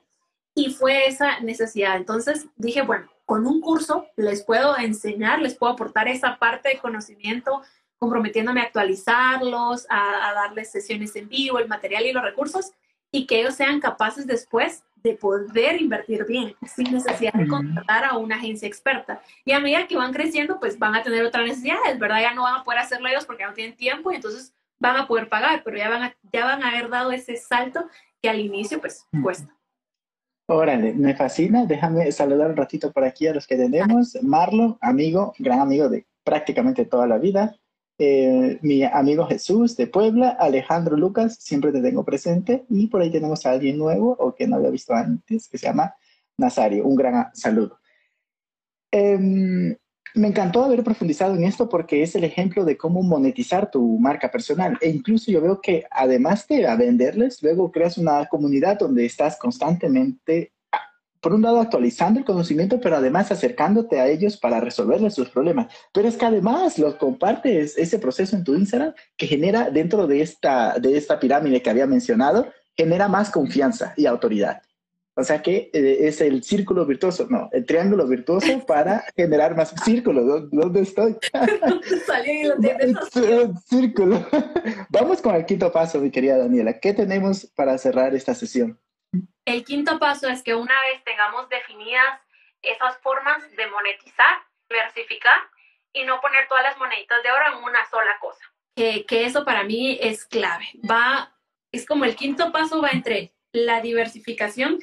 Y 0.55 0.73
fue 0.73 1.07
esa 1.07 1.39
necesidad. 1.39 1.97
Entonces 1.97 2.47
dije, 2.55 2.81
bueno, 2.81 3.07
con 3.25 3.47
un 3.47 3.61
curso 3.61 4.07
les 4.15 4.43
puedo 4.43 4.77
enseñar, 4.77 5.41
les 5.41 5.55
puedo 5.55 5.73
aportar 5.73 6.07
esa 6.07 6.37
parte 6.37 6.69
de 6.69 6.79
conocimiento, 6.79 7.61
comprometiéndome 7.97 8.61
a 8.61 8.65
actualizarlos, 8.65 9.85
a, 9.89 10.33
darles 10.33 10.71
sesiones 10.71 11.15
en 11.15 11.29
vivo, 11.29 11.59
el 11.59 11.67
material 11.67 12.05
y 12.05 12.11
los 12.11 12.23
recursos, 12.23 12.71
y 13.11 13.25
que 13.25 13.39
ellos 13.39 13.55
sean 13.55 13.79
capaces 13.79 14.27
después 14.27 14.83
de 14.95 15.13
poder 15.13 15.81
invertir 15.81 16.25
bien, 16.25 16.55
sin 16.65 16.91
necesidad 16.91 17.33
de 17.33 17.47
contratar 17.47 18.05
a 18.05 18.17
una 18.17 18.37
agencia 18.37 18.67
experta. 18.67 19.21
Y 19.45 19.51
a 19.51 19.59
medida 19.59 19.87
que 19.87 19.97
van 19.97 20.13
creciendo, 20.13 20.59
pues 20.59 20.79
van 20.79 20.95
a 20.95 21.03
tener 21.03 21.25
otras 21.25 21.45
necesidades, 21.45 21.99
¿verdad? 21.99 22.21
Ya 22.21 22.33
no 22.33 22.43
van 22.43 22.61
a 22.61 22.63
poder 22.63 22.79
hacerlo 22.79 23.07
ellos 23.07 23.25
porque 23.25 23.45
no 23.45 23.53
tienen 23.53 23.75
tiempo 23.75 24.11
y 24.11 24.15
entonces 24.15 24.53
van 24.79 24.97
a 24.97 25.07
poder 25.07 25.29
pagar, 25.29 25.61
pero 25.63 25.77
ya 25.77 25.89
van 25.89 26.03
a, 26.03 26.15
ya 26.31 26.45
van 26.45 26.63
a 26.63 26.69
haber 26.69 26.89
dado 26.89 27.11
ese 27.11 27.37
salto 27.37 27.87
que 28.21 28.29
al 28.29 28.39
inicio, 28.39 28.79
pues, 28.79 29.05
cuesta. 29.21 29.53
Órale, 30.53 30.93
me 30.93 31.15
fascina. 31.15 31.65
Déjame 31.65 32.11
saludar 32.11 32.51
un 32.51 32.55
ratito 32.55 32.91
por 32.91 33.03
aquí 33.03 33.25
a 33.25 33.33
los 33.33 33.47
que 33.47 33.55
tenemos. 33.55 34.15
Marlo, 34.21 34.77
amigo, 34.81 35.33
gran 35.39 35.59
amigo 35.59 35.89
de 35.89 36.05
prácticamente 36.23 36.85
toda 36.85 37.07
la 37.07 37.17
vida. 37.17 37.55
Eh, 37.97 38.59
mi 38.61 38.83
amigo 38.83 39.25
Jesús 39.25 39.75
de 39.75 39.87
Puebla, 39.87 40.29
Alejandro 40.29 40.95
Lucas, 40.95 41.37
siempre 41.39 41.71
te 41.71 41.81
tengo 41.81 42.05
presente. 42.05 42.65
Y 42.69 42.85
por 42.85 43.01
ahí 43.01 43.11
tenemos 43.11 43.47
a 43.47 43.51
alguien 43.51 43.79
nuevo 43.79 44.15
o 44.19 44.35
que 44.35 44.47
no 44.47 44.57
había 44.57 44.69
visto 44.69 44.93
antes, 44.93 45.47
que 45.49 45.57
se 45.57 45.65
llama 45.65 45.95
Nazario. 46.37 46.85
Un 46.85 46.97
gran 46.97 47.33
saludo. 47.33 47.79
Em, 48.91 49.75
me 50.15 50.27
encantó 50.27 50.63
haber 50.63 50.83
profundizado 50.83 51.35
en 51.35 51.43
esto 51.43 51.67
porque 51.67 52.03
es 52.03 52.15
el 52.15 52.23
ejemplo 52.23 52.65
de 52.65 52.77
cómo 52.77 53.01
monetizar 53.01 53.71
tu 53.71 53.97
marca 53.99 54.29
personal. 54.29 54.77
E 54.81 54.89
incluso 54.89 55.31
yo 55.31 55.41
veo 55.41 55.59
que 55.59 55.85
además 55.89 56.47
de 56.47 56.67
venderles, 56.77 57.41
luego 57.41 57.71
creas 57.71 57.97
una 57.97 58.25
comunidad 58.27 58.77
donde 58.79 59.05
estás 59.05 59.37
constantemente, 59.37 60.53
por 61.19 61.33
un 61.33 61.41
lado, 61.41 61.61
actualizando 61.61 62.19
el 62.19 62.25
conocimiento, 62.25 62.81
pero 62.81 62.97
además 62.97 63.31
acercándote 63.31 63.99
a 63.99 64.07
ellos 64.07 64.37
para 64.37 64.59
resolverles 64.59 65.15
sus 65.15 65.29
problemas. 65.29 65.67
Pero 65.93 66.07
es 66.07 66.17
que 66.17 66.25
además 66.25 66.77
los 66.77 66.95
compartes 66.95 67.77
ese 67.77 67.97
proceso 67.97 68.35
en 68.35 68.43
tu 68.43 68.55
Instagram 68.55 68.93
que 69.15 69.27
genera 69.27 69.69
dentro 69.69 70.05
de 70.05 70.21
esta, 70.21 70.77
de 70.79 70.97
esta 70.97 71.19
pirámide 71.19 71.61
que 71.61 71.69
había 71.69 71.87
mencionado, 71.87 72.47
genera 72.75 73.07
más 73.07 73.31
confianza 73.31 73.93
y 73.95 74.05
autoridad. 74.05 74.61
O 75.15 75.23
sea 75.23 75.43
que 75.43 75.69
eh, 75.73 75.97
es 76.07 76.21
el 76.21 76.43
círculo 76.43 76.85
virtuoso, 76.85 77.27
no, 77.29 77.49
el 77.51 77.65
triángulo 77.65 78.07
virtuoso 78.07 78.47
para 78.67 79.05
generar 79.15 79.55
más 79.55 79.73
círculos. 79.83 80.49
¿Dónde 80.51 80.81
estoy? 80.81 81.15
Salí 82.05 82.43
Círculo. 83.67 84.25
Vamos 84.89 85.21
con 85.21 85.35
el 85.35 85.45
quinto 85.45 85.71
paso, 85.71 85.99
mi 85.99 86.09
querida 86.09 86.37
Daniela. 86.37 86.79
¿Qué 86.79 86.93
tenemos 86.93 87.45
para 87.55 87.77
cerrar 87.77 88.15
esta 88.15 88.33
sesión? 88.33 88.79
El 89.45 89.63
quinto 89.63 89.99
paso 89.99 90.27
es 90.29 90.41
que 90.41 90.55
una 90.55 90.73
vez 90.91 91.03
tengamos 91.03 91.47
definidas 91.49 92.19
esas 92.63 92.97
formas 92.99 93.43
de 93.55 93.67
monetizar, 93.67 94.37
diversificar 94.67 95.37
y 95.91 96.05
no 96.05 96.19
poner 96.21 96.47
todas 96.47 96.63
las 96.63 96.77
moneditas 96.79 97.21
de 97.21 97.31
oro 97.31 97.57
en 97.57 97.63
una 97.63 97.85
sola 97.85 98.17
cosa. 98.19 98.43
Que, 98.75 99.05
que 99.05 99.25
eso 99.25 99.45
para 99.45 99.63
mí 99.63 99.99
es 100.01 100.25
clave. 100.25 100.65
Va, 100.89 101.37
es 101.71 101.85
como 101.85 102.05
el 102.05 102.15
quinto 102.15 102.51
paso 102.51 102.81
va 102.81 102.89
entre 102.89 103.35
la 103.51 103.81
diversificación 103.81 104.79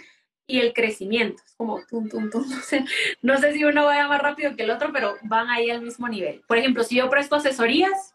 y 0.51 0.61
el 0.61 0.73
crecimiento. 0.73 1.43
Es 1.45 1.55
como, 1.57 1.81
tum, 1.89 2.09
tum, 2.09 2.31
tum, 2.31 2.45
no, 2.51 2.61
sé, 2.61 2.85
no 3.23 3.39
sé 3.39 3.53
si 3.53 3.65
uno 3.65 3.85
vaya 3.87 4.09
más 4.09 4.21
rápido 4.21 4.57
que 4.57 4.65
el 4.65 4.71
otro, 4.71 4.91
pero 4.93 5.17
van 5.23 5.49
ahí 5.49 5.71
al 5.71 5.83
mismo 5.83 6.09
nivel. 6.09 6.43
Por 6.47 6.59
ejemplo, 6.59 6.83
si 6.83 6.97
yo 6.97 7.09
presto 7.09 7.37
asesorías, 7.37 8.15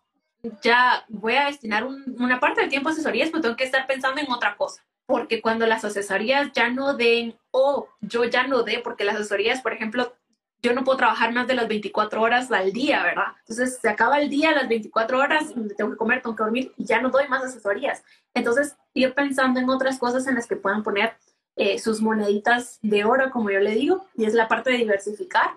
ya 0.62 1.06
voy 1.10 1.36
a 1.36 1.46
destinar 1.46 1.86
una 1.86 2.40
parte 2.40 2.62
del 2.62 2.70
tiempo 2.70 2.90
a 2.90 2.92
asesorías, 2.92 3.30
pero 3.30 3.42
tengo 3.42 3.56
que 3.56 3.64
estar 3.64 3.88
pensando 3.88 4.22
en 4.22 4.32
otra 4.32 4.56
cosa. 4.56 4.84
Porque 5.08 5.42
cuando 5.42 5.66
las 5.66 5.86
asesorías 5.86 6.52
ya 6.54 6.70
no 6.70 6.96
den, 6.96 7.36
o 7.52 7.88
yo 8.02 8.26
ya 8.26 8.48
no 8.48 8.64
dé, 8.64 8.80
porque 8.84 9.06
las 9.06 9.16
asesorías, 9.16 9.62
por 9.62 9.74
ejemplo, 9.74 10.16
yo 10.62 10.74
no 10.74 10.84
puedo 10.84 10.98
trabajar 10.98 11.32
más 11.32 11.48
de 11.48 11.54
las 11.54 11.68
24 11.68 12.22
horas 12.22 12.52
al 12.52 12.74
día, 12.74 13.04
¿verdad? 13.04 13.34
Entonces 13.42 13.78
se 13.80 13.88
acaba 13.88 14.20
el 14.20 14.30
día, 14.30 14.52
las 14.52 14.68
24 14.68 15.20
horas, 15.20 15.54
tengo 15.78 15.92
que 15.92 15.98
comer, 15.98 16.22
tengo 16.24 16.36
que 16.36 16.44
dormir 16.44 16.74
y 16.76 16.86
ya 16.86 17.02
no 17.02 17.10
doy 17.10 17.28
más 17.28 17.44
asesorías. 17.44 18.04
Entonces, 18.34 18.76
ir 18.94 19.14
pensando 19.14 19.60
en 19.60 19.70
otras 19.70 20.00
cosas 20.00 20.26
en 20.26 20.36
las 20.36 20.48
que 20.48 20.56
puedan 20.56 20.82
poner 20.82 21.18
eh, 21.56 21.80
sus 21.80 22.02
moneditas 22.02 22.80
de 22.82 23.06
oro, 23.06 23.32
como 23.32 23.50
yo 23.50 23.60
le 23.60 23.72
digo, 23.72 24.06
y 24.16 24.26
es 24.26 24.34
la 24.34 24.48
parte 24.48 24.72
de 24.72 24.78
diversificar 24.78 25.52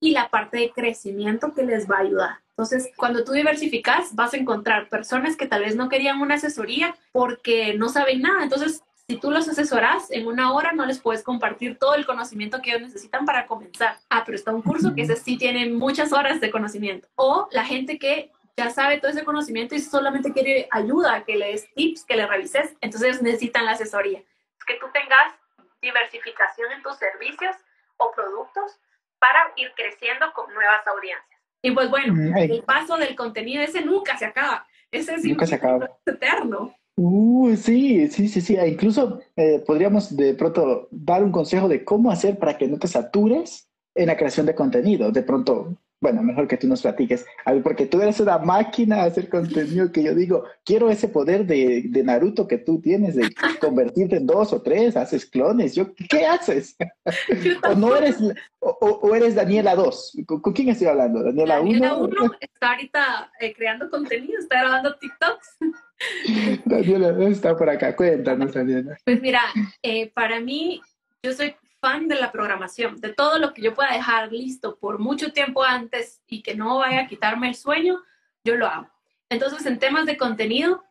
y 0.00 0.12
la 0.12 0.28
parte 0.28 0.58
de 0.58 0.70
crecimiento 0.70 1.52
que 1.52 1.64
les 1.64 1.90
va 1.90 1.96
a 1.96 2.00
ayudar. 2.00 2.38
Entonces, 2.50 2.90
cuando 2.96 3.24
tú 3.24 3.32
diversificas, 3.32 4.14
vas 4.14 4.34
a 4.34 4.36
encontrar 4.36 4.88
personas 4.88 5.36
que 5.36 5.46
tal 5.46 5.62
vez 5.62 5.76
no 5.76 5.88
querían 5.88 6.20
una 6.20 6.34
asesoría 6.34 6.94
porque 7.12 7.74
no 7.74 7.88
saben 7.88 8.22
nada. 8.22 8.42
Entonces, 8.42 8.82
si 9.08 9.16
tú 9.16 9.30
los 9.30 9.48
asesoras 9.48 10.10
en 10.10 10.26
una 10.26 10.52
hora, 10.52 10.72
no 10.72 10.86
les 10.86 11.00
puedes 11.00 11.22
compartir 11.22 11.78
todo 11.78 11.94
el 11.94 12.06
conocimiento 12.06 12.60
que 12.62 12.70
ellos 12.70 12.82
necesitan 12.82 13.24
para 13.24 13.46
comenzar. 13.46 13.96
Ah, 14.08 14.22
pero 14.24 14.36
está 14.36 14.54
un 14.54 14.62
curso 14.62 14.94
que 14.94 15.02
ese 15.02 15.16
sí 15.16 15.36
tiene 15.36 15.68
muchas 15.68 16.12
horas 16.12 16.40
de 16.40 16.50
conocimiento. 16.50 17.08
O 17.16 17.48
la 17.50 17.64
gente 17.64 17.98
que 17.98 18.30
ya 18.56 18.70
sabe 18.70 18.98
todo 18.98 19.10
ese 19.10 19.24
conocimiento 19.24 19.74
y 19.74 19.80
solamente 19.80 20.32
quiere 20.32 20.68
ayuda, 20.70 21.24
que 21.24 21.36
le 21.36 21.52
des 21.52 21.72
tips, 21.74 22.04
que 22.04 22.14
le 22.14 22.26
revises, 22.26 22.76
entonces 22.80 23.20
necesitan 23.22 23.64
la 23.64 23.72
asesoría. 23.72 24.22
Que 24.70 24.78
tú 24.78 24.86
tengas 24.92 25.34
diversificación 25.82 26.70
en 26.70 26.82
tus 26.82 26.96
servicios 26.96 27.56
o 27.96 28.12
productos 28.14 28.78
para 29.18 29.52
ir 29.56 29.72
creciendo 29.74 30.32
con 30.32 30.54
nuevas 30.54 30.86
audiencias. 30.86 31.40
Y 31.60 31.72
pues 31.72 31.90
bueno, 31.90 32.14
el 32.36 32.62
paso 32.62 32.96
del 32.96 33.16
contenido 33.16 33.62
ese 33.62 33.84
nunca 33.84 34.16
se 34.16 34.26
acaba. 34.26 34.64
Ese 34.92 35.14
es 35.14 35.24
nunca 35.24 35.46
se 35.46 35.56
acaba. 35.56 35.90
eterno. 36.06 36.72
Uh, 36.96 37.56
sí, 37.56 38.08
sí, 38.08 38.28
sí, 38.28 38.40
sí. 38.40 38.56
Incluso 38.56 39.20
eh, 39.34 39.58
podríamos 39.66 40.16
de 40.16 40.34
pronto 40.34 40.86
dar 40.92 41.24
un 41.24 41.32
consejo 41.32 41.66
de 41.66 41.84
cómo 41.84 42.12
hacer 42.12 42.38
para 42.38 42.56
que 42.56 42.68
no 42.68 42.78
te 42.78 42.86
satures 42.86 43.68
en 43.96 44.06
la 44.06 44.16
creación 44.16 44.46
de 44.46 44.54
contenido. 44.54 45.10
De 45.10 45.22
pronto, 45.22 45.74
bueno, 46.00 46.22
mejor 46.22 46.48
que 46.48 46.56
tú 46.56 46.66
nos 46.66 46.80
platiques, 46.80 47.26
porque 47.62 47.84
tú 47.84 48.00
eres 48.00 48.20
una 48.20 48.38
máquina 48.38 48.96
de 48.96 49.02
hacer 49.02 49.28
contenido 49.28 49.92
que 49.92 50.02
yo 50.02 50.14
digo, 50.14 50.44
quiero 50.64 50.90
ese 50.90 51.08
poder 51.08 51.46
de, 51.46 51.84
de 51.86 52.02
Naruto 52.02 52.48
que 52.48 52.56
tú 52.56 52.80
tienes 52.80 53.16
de 53.16 53.28
convertirte 53.60 54.16
en 54.16 54.26
dos 54.26 54.52
o 54.52 54.62
tres, 54.62 54.96
haces 54.96 55.26
clones, 55.26 55.74
yo, 55.74 55.94
¿qué 56.08 56.24
haces? 56.24 56.76
o 57.68 57.74
no 57.74 57.94
eres, 57.94 58.16
o, 58.60 59.14
eres 59.14 59.34
Daniela 59.34 59.74
2, 59.74 60.18
¿Con, 60.26 60.52
quién 60.54 60.70
estoy 60.70 60.86
hablando? 60.86 61.22
Daniela 61.22 61.60
1. 61.60 61.72
Daniela 61.72 61.96
1 61.96 62.32
está 62.40 62.70
ahorita 62.70 63.32
eh, 63.38 63.52
creando 63.54 63.90
contenido, 63.90 64.38
está 64.38 64.60
grabando 64.60 64.96
TikToks. 64.96 65.56
Daniela 66.64 67.28
está 67.28 67.54
por 67.54 67.68
acá, 67.68 67.94
cuéntanos 67.94 68.54
Daniela. 68.54 68.96
Pues 69.04 69.20
mira, 69.20 69.40
eh, 69.82 70.10
para 70.14 70.40
mí, 70.40 70.80
yo 71.22 71.34
soy 71.34 71.54
fan 71.80 72.08
de 72.08 72.16
la 72.16 72.30
programación, 72.30 73.00
de 73.00 73.12
todo 73.12 73.38
lo 73.38 73.52
que 73.52 73.62
yo 73.62 73.74
pueda 73.74 73.92
dejar 73.92 74.32
listo 74.32 74.76
por 74.78 74.98
mucho 74.98 75.32
tiempo 75.32 75.64
antes 75.64 76.20
y 76.26 76.42
que 76.42 76.54
no 76.54 76.78
vaya 76.78 77.00
a 77.00 77.06
quitarme 77.06 77.48
el 77.48 77.54
sueño, 77.54 78.02
yo 78.44 78.56
lo 78.56 78.66
hago. 78.66 78.90
Entonces, 79.28 79.64
en 79.66 79.78
temas 79.78 80.06
de 80.06 80.16
contenido, 80.16 80.84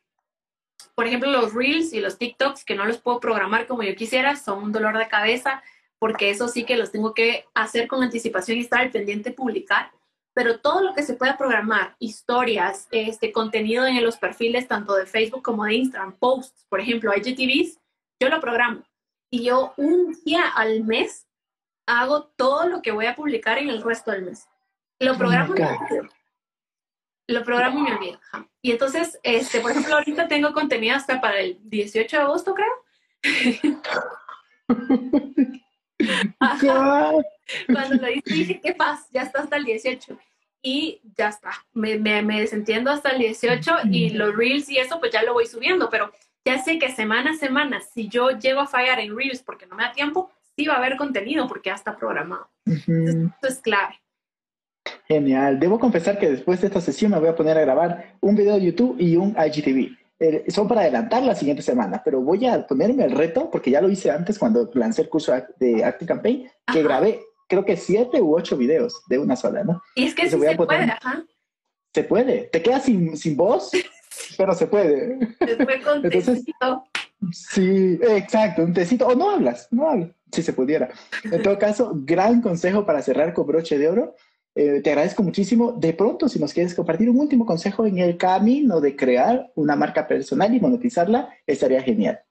por 0.96 1.08
ejemplo, 1.08 1.32
los 1.32 1.54
reels 1.54 1.94
y 1.94 2.00
los 2.00 2.18
TikToks, 2.18 2.66
que 2.66 2.76
no 2.76 2.86
los 2.86 2.98
puedo 2.98 3.20
programar 3.20 3.68
como 3.68 3.84
yo 3.84 3.96
quisiera, 3.96 4.36
son 4.36 4.64
un 4.64 4.72
dolor 4.72 4.98
de 4.98 5.08
cabeza, 5.08 5.64
porque 6.00 6.30
eso 6.30 6.48
sí 6.48 6.64
que 6.64 6.78
los 6.78 6.92
tengo 6.92 7.14
que 7.14 7.46
hacer 7.54 7.88
con 7.88 8.02
anticipación 8.02 8.58
y 8.58 8.62
estar 8.62 8.82
al 8.82 8.92
pendiente 8.92 9.32
publicar. 9.32 9.92
Pero 10.34 10.60
todo 10.60 10.82
lo 10.82 10.94
que 10.94 11.04
se 11.04 11.16
pueda 11.16 11.38
programar, 11.38 11.96
historias, 12.00 12.88
este 12.92 13.32
contenido 13.32 13.86
en 13.86 14.04
los 14.04 14.18
perfiles 14.18 14.68
tanto 14.68 14.96
de 14.96 15.06
Facebook 15.06 15.44
como 15.44 15.66
de 15.66 15.76
Instagram, 15.76 16.18
posts, 16.18 16.66
por 16.70 16.80
ejemplo, 16.80 17.12
IGTVs, 17.16 17.80
yo 18.22 18.30
lo 18.30 18.40
programo 18.40 18.84
y 19.30 19.44
yo 19.44 19.74
un 19.78 20.18
día 20.26 20.48
al 20.48 20.84
mes 20.84 21.28
hago 21.86 22.26
todo 22.36 22.68
lo 22.68 22.82
que 22.82 22.92
voy 22.92 23.06
a 23.06 23.16
publicar 23.16 23.58
en 23.58 23.70
el 23.70 23.82
resto 23.82 24.12
del 24.12 24.24
mes. 24.24 24.48
Lo 25.00 25.18
programo 25.18 25.56
y 25.56 25.60
me 25.60 25.68
olvido. 25.68 26.10
Lo 27.28 27.44
programo 27.44 27.80
y 27.80 27.84
me 27.84 27.96
olvido. 27.96 28.20
Y 28.62 28.72
entonces, 28.72 29.20
este, 29.24 29.62
por 29.62 29.72
ejemplo, 29.72 29.96
ahorita 29.96 30.28
tengo 30.28 30.54
contenido 30.54 30.96
hasta 30.96 31.22
para 31.22 31.40
el 31.40 31.58
18 31.64 32.18
de 32.18 32.24
agosto, 32.24 32.54
creo. 32.54 32.68
Cuando 37.68 37.96
lo 37.96 38.10
hice 38.10 38.34
dije, 38.34 38.62
qué 38.62 38.74
paz, 38.74 39.08
ya 39.12 39.24
está 39.24 39.42
hasta 39.42 39.58
el 39.58 39.66
18 39.66 40.18
y 40.62 41.02
ya 41.18 41.30
está. 41.30 41.52
Me, 41.74 41.98
me, 41.98 42.22
me, 42.22 42.42
desentiendo 42.42 42.92
hasta 42.92 43.10
el 43.12 43.20
18 43.20 43.78
y 43.92 44.12
los 44.12 44.36
reels 44.36 44.70
y 44.70 44.78
eso 44.78 45.00
pues 45.00 45.12
ya 45.12 45.24
lo 45.24 45.34
voy 45.34 45.48
subiendo, 45.48 45.90
pero 45.90 46.12
ya 46.50 46.64
sé 46.64 46.80
que 46.80 46.92
semana 46.92 47.32
a 47.32 47.36
semana, 47.36 47.80
si 47.82 48.10
yo 48.10 48.32
llego 48.32 48.60
a 48.60 48.68
fallar 48.68 49.00
en 49.00 49.16
reels 49.16 49.44
porque 49.44 49.68
no 49.68 49.76
me 49.76 49.84
da 49.84 49.92
tiempo, 49.92 50.32
sí 50.56 50.66
va 50.66 50.74
a 50.74 50.78
haber 50.78 50.98
contenido 50.98 51.48
porque 51.48 51.70
ya 51.70 51.76
está 51.76 51.96
programado. 51.96 52.50
Entonces, 52.66 53.16
esto 53.36 53.48
es 53.48 53.60
clave. 53.60 54.02
Genial. 55.08 55.60
Debo 55.60 55.78
confesar 55.78 56.18
que 56.18 56.30
después 56.30 56.60
de 56.62 56.68
esta 56.68 56.82
sesión 56.82 57.12
me 57.12 57.20
voy 57.20 57.30
a 57.30 57.36
poner 57.36 57.56
a 57.56 57.62
grabar 57.62 58.16
un 58.20 58.36
video 58.36 58.56
de 58.56 58.66
YouTube 58.66 58.96
y 59.00 59.16
un 59.16 59.36
IGTV. 59.38 59.96
Eh, 60.22 60.46
son 60.48 60.68
para 60.68 60.82
adelantar 60.82 61.22
la 61.22 61.36
siguiente 61.36 61.62
semana, 61.62 62.02
pero 62.04 62.20
voy 62.20 62.48
a 62.48 62.66
ponerme 62.66 63.06
el 63.06 63.12
reto, 63.12 63.52
porque 63.52 63.70
ya 63.70 63.80
lo 63.80 63.90
hice 63.90 64.10
antes 64.10 64.40
cuando 64.40 64.72
lancé 64.74 65.04
el 65.04 65.10
curso 65.10 65.32
de 65.60 65.84
Active 65.84 66.08
Campaign, 66.08 66.50
que 66.74 66.84
grabé 66.84 67.22
creo 67.48 67.66
que 67.66 67.78
siete 67.78 68.22
u 68.22 68.36
ocho 68.36 68.58
videos 68.58 69.02
de 69.08 69.20
una 69.20 69.36
sola, 69.36 69.64
¿no? 69.64 69.82
Y 69.96 70.06
es 70.06 70.16
que 70.16 70.30
sí 70.30 70.40
se 70.40 70.56
puede, 70.56 70.84
ajá. 70.84 71.26
Se 71.94 72.04
puede. 72.04 72.50
Te 72.52 72.62
quedas 72.62 72.86
sin, 72.86 73.18
sin 73.18 73.36
voz, 73.36 73.72
pero 74.38 74.54
se 74.54 74.68
puede. 74.68 75.18
Después 75.40 75.86
con 75.86 75.98
Entonces, 76.06 76.44
Sí, 77.32 78.00
exacto, 78.02 78.64
un 78.64 78.74
tecito. 78.74 79.08
O 79.08 79.16
no 79.16 79.30
hablas, 79.32 79.68
no 79.72 79.90
hablas, 79.90 80.10
si 80.32 80.42
se 80.42 80.54
pudiera. 80.54 80.90
En 81.24 81.42
todo 81.44 81.60
caso, 81.60 81.92
gran 81.94 82.42
consejo 82.42 82.86
para 82.86 83.02
cerrar 83.02 83.34
con 83.34 83.48
broche 83.48 83.78
de 83.78 83.90
oro. 83.90 84.16
Eh, 84.56 84.82
te 84.82 84.92
agradezco 84.92 85.22
muchísimo. 85.22 85.74
De 85.74 85.94
pronto, 85.94 86.30
si 86.30 86.40
nos 86.40 86.54
quieres 86.54 86.74
compartir 86.74 87.10
un 87.10 87.20
último 87.20 87.46
consejo 87.46 87.86
en 87.86 87.98
el 88.00 88.18
camino 88.18 88.80
de 88.80 88.96
crear 88.96 89.52
una 89.56 89.76
marca 89.76 90.08
personal 90.08 90.54
y 90.54 90.60
monetizarla, 90.60 91.30
estaría 91.46 91.82
genial. 91.82 92.22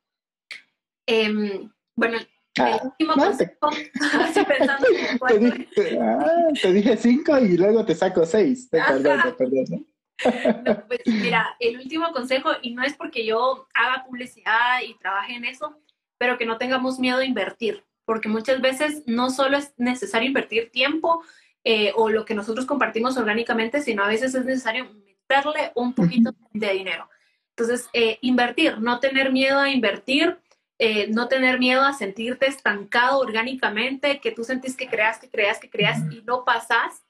Em, 1.06 1.70
bueno, 1.94 2.18
el 2.56 2.80
último 2.84 3.14
consejo, 3.14 3.70
pensando 4.48 4.86
te, 5.28 5.38
dije, 5.38 5.98
ah, 6.00 6.48
te 6.60 6.72
dije 6.72 6.96
cinco 6.96 7.38
y 7.38 7.56
luego 7.56 7.84
te 7.84 7.94
saco 7.94 8.24
seis. 8.24 8.68
Perdón, 8.70 9.20
perdón. 9.36 9.86
pues 10.88 11.00
mira, 11.06 11.56
el 11.60 11.78
último 11.78 12.12
consejo, 12.12 12.50
y 12.62 12.74
no 12.74 12.82
es 12.82 12.94
porque 12.94 13.24
yo 13.24 13.68
haga 13.74 14.04
publicidad 14.04 14.80
y 14.86 14.94
trabaje 14.98 15.34
en 15.34 15.44
eso, 15.44 15.76
pero 16.18 16.38
que 16.38 16.46
no 16.46 16.58
tengamos 16.58 16.98
miedo 16.98 17.18
a 17.18 17.24
invertir, 17.24 17.84
porque 18.04 18.28
muchas 18.28 18.60
veces 18.60 19.02
no 19.06 19.30
solo 19.30 19.56
es 19.56 19.72
necesario 19.76 20.28
invertir 20.28 20.70
tiempo 20.70 21.22
eh, 21.64 21.92
o 21.96 22.08
lo 22.08 22.24
que 22.24 22.34
nosotros 22.34 22.66
compartimos 22.66 23.16
orgánicamente, 23.16 23.80
sino 23.80 24.02
a 24.02 24.08
veces 24.08 24.34
es 24.34 24.44
necesario 24.44 24.88
meterle 24.92 25.72
un 25.74 25.92
poquito 25.92 26.34
de 26.52 26.72
dinero. 26.72 27.08
Entonces, 27.50 27.88
eh, 27.92 28.18
invertir, 28.22 28.78
no 28.78 29.00
tener 29.00 29.32
miedo 29.32 29.58
a 29.58 29.70
invertir 29.70 30.38
eh, 30.80 31.08
no 31.08 31.26
tener 31.26 31.58
miedo 31.58 31.82
a 31.82 31.92
sentirte 31.92 32.46
estancado 32.46 33.18
orgánicamente, 33.18 34.20
que 34.20 34.30
tú 34.30 34.44
sentís 34.44 34.76
que 34.76 34.88
creas, 34.88 35.18
que 35.18 35.28
creas, 35.28 35.58
que 35.58 35.68
creas 35.68 35.98
y 36.12 36.22
no 36.22 36.44
pasas, 36.44 37.02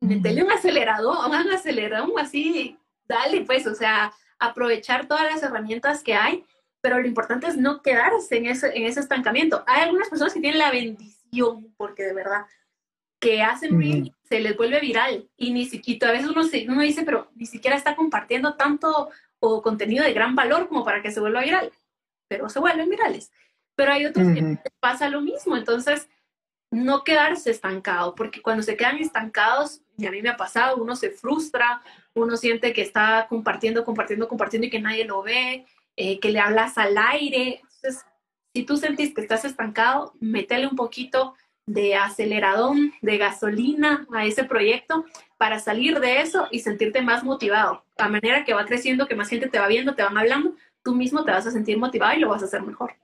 metele 0.00 0.42
un 0.42 0.50
acelerador, 0.50 1.16
un 1.28 1.34
acelerador 1.52 2.10
así, 2.18 2.78
dale 3.08 3.42
pues, 3.42 3.66
o 3.66 3.74
sea, 3.74 4.12
aprovechar 4.38 5.06
todas 5.06 5.24
las 5.24 5.42
herramientas 5.42 6.02
que 6.02 6.14
hay, 6.14 6.44
pero 6.80 7.00
lo 7.00 7.06
importante 7.06 7.46
es 7.46 7.56
no 7.56 7.82
quedarse 7.82 8.36
en 8.36 8.46
ese, 8.46 8.76
en 8.76 8.84
ese 8.84 9.00
estancamiento. 9.00 9.64
Hay 9.66 9.82
algunas 9.82 10.08
personas 10.08 10.34
que 10.34 10.40
tienen 10.40 10.58
la 10.58 10.70
bendición, 10.70 11.74
porque 11.76 12.04
de 12.04 12.14
verdad, 12.14 12.46
que 13.18 13.42
hacen 13.42 13.82
y 13.82 14.12
se 14.24 14.40
les 14.40 14.56
vuelve 14.56 14.78
viral 14.80 15.28
y 15.36 15.52
ni 15.52 15.64
siquiera, 15.64 16.10
a 16.10 16.12
veces 16.12 16.28
uno, 16.28 16.44
se, 16.44 16.66
uno 16.68 16.82
dice, 16.82 17.02
pero 17.02 17.30
ni 17.34 17.46
siquiera 17.46 17.76
está 17.76 17.96
compartiendo 17.96 18.54
tanto 18.56 19.10
o 19.38 19.62
contenido 19.62 20.04
de 20.04 20.12
gran 20.12 20.34
valor 20.36 20.68
como 20.68 20.84
para 20.84 21.02
que 21.02 21.10
se 21.10 21.20
vuelva 21.20 21.40
viral 21.40 21.72
pero 22.28 22.48
se 22.48 22.58
vuelven 22.58 22.90
virales. 22.90 23.32
Pero 23.74 23.92
hay 23.92 24.06
otros 24.06 24.26
que 24.28 24.58
pasa 24.80 25.08
lo 25.08 25.20
mismo, 25.20 25.56
entonces 25.56 26.08
no 26.70 27.04
quedarse 27.04 27.50
estancado, 27.50 28.14
porque 28.14 28.42
cuando 28.42 28.62
se 28.62 28.76
quedan 28.76 28.98
estancados, 28.98 29.82
y 29.96 30.06
a 30.06 30.10
mí 30.10 30.22
me 30.22 30.28
ha 30.28 30.36
pasado, 30.36 30.76
uno 30.76 30.96
se 30.96 31.10
frustra, 31.10 31.82
uno 32.14 32.36
siente 32.36 32.72
que 32.72 32.82
está 32.82 33.26
compartiendo, 33.28 33.84
compartiendo, 33.84 34.28
compartiendo 34.28 34.66
y 34.66 34.70
que 34.70 34.80
nadie 34.80 35.04
lo 35.04 35.22
ve, 35.22 35.66
eh, 35.96 36.20
que 36.20 36.30
le 36.30 36.40
hablas 36.40 36.78
al 36.78 36.96
aire. 36.98 37.60
Entonces, 37.62 38.04
si 38.54 38.64
tú 38.64 38.76
sentís 38.76 39.14
que 39.14 39.20
estás 39.20 39.44
estancado, 39.44 40.14
métele 40.20 40.66
un 40.66 40.76
poquito 40.76 41.34
de 41.66 41.96
aceleradón, 41.96 42.92
de 43.02 43.18
gasolina 43.18 44.06
a 44.14 44.24
ese 44.24 44.44
proyecto 44.44 45.04
para 45.36 45.58
salir 45.58 45.98
de 46.00 46.20
eso 46.20 46.46
y 46.50 46.60
sentirte 46.60 47.02
más 47.02 47.24
motivado. 47.24 47.84
A 47.98 48.08
manera 48.08 48.44
que 48.44 48.54
va 48.54 48.64
creciendo, 48.64 49.08
que 49.08 49.16
más 49.16 49.28
gente 49.28 49.48
te 49.48 49.58
va 49.58 49.66
viendo, 49.66 49.94
te 49.94 50.02
van 50.02 50.16
hablando, 50.16 50.54
tú 50.82 50.94
mismo 50.94 51.24
te 51.24 51.32
vas 51.32 51.46
a 51.46 51.50
sentir 51.50 51.78
motivado 51.78 52.16
y 52.16 52.20
lo 52.20 52.28
vas 52.28 52.42
a 52.42 52.46
hacer 52.46 52.62
mejor. 52.62 52.94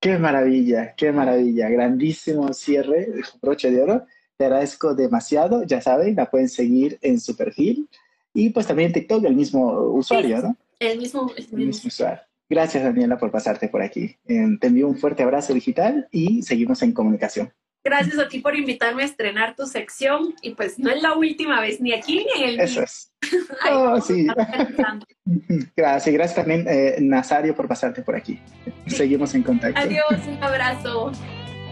Qué 0.00 0.16
maravilla, 0.16 0.94
qué 0.94 1.12
maravilla. 1.12 1.68
Grandísimo 1.68 2.52
cierre, 2.52 3.08
broche 3.42 3.70
de 3.70 3.82
oro. 3.82 4.06
Te 4.38 4.44
agradezco 4.44 4.94
demasiado. 4.94 5.64
Ya 5.64 5.80
saben, 5.80 6.16
la 6.16 6.30
pueden 6.30 6.48
seguir 6.48 6.98
en 7.02 7.20
su 7.20 7.36
perfil. 7.36 7.88
Y 8.32 8.50
pues 8.50 8.66
también 8.66 8.88
en 8.88 8.92
TikTok, 8.94 9.24
el 9.24 9.34
mismo 9.34 9.72
usuario, 9.92 10.40
¿no? 10.40 10.56
El 10.78 10.98
mismo, 10.98 11.30
el 11.36 11.48
mismo. 11.52 11.88
usuario. 11.88 12.20
Gracias, 12.48 12.82
Daniela, 12.82 13.18
por 13.18 13.30
pasarte 13.30 13.68
por 13.68 13.82
aquí. 13.82 14.16
te 14.26 14.66
envío 14.66 14.88
un 14.88 14.96
fuerte 14.96 15.22
abrazo 15.22 15.52
digital 15.52 16.08
y 16.10 16.42
seguimos 16.42 16.80
en 16.82 16.92
comunicación. 16.92 17.52
Gracias 17.84 18.18
a 18.18 18.28
ti 18.28 18.40
por 18.40 18.56
invitarme 18.56 19.02
a 19.02 19.06
estrenar 19.06 19.54
tu 19.54 19.66
sección 19.66 20.34
y 20.42 20.54
pues 20.54 20.78
no 20.78 20.90
es 20.90 21.02
la 21.02 21.14
última 21.14 21.60
vez 21.60 21.80
ni 21.80 21.92
aquí 21.92 22.26
ni 22.36 22.42
en 22.42 22.48
el... 22.50 22.60
Eso 22.60 22.82
es. 22.82 23.12
oh, 23.72 24.00
sí. 24.00 24.26
gracias, 25.76 26.14
gracias 26.14 26.34
también 26.34 26.66
eh, 26.68 26.96
Nazario 27.00 27.54
por 27.54 27.68
pasarte 27.68 28.02
por 28.02 28.16
aquí. 28.16 28.40
Seguimos 28.86 29.34
en 29.34 29.42
contacto. 29.42 29.80
Adiós, 29.80 30.26
un 30.26 30.42
abrazo. 30.42 31.12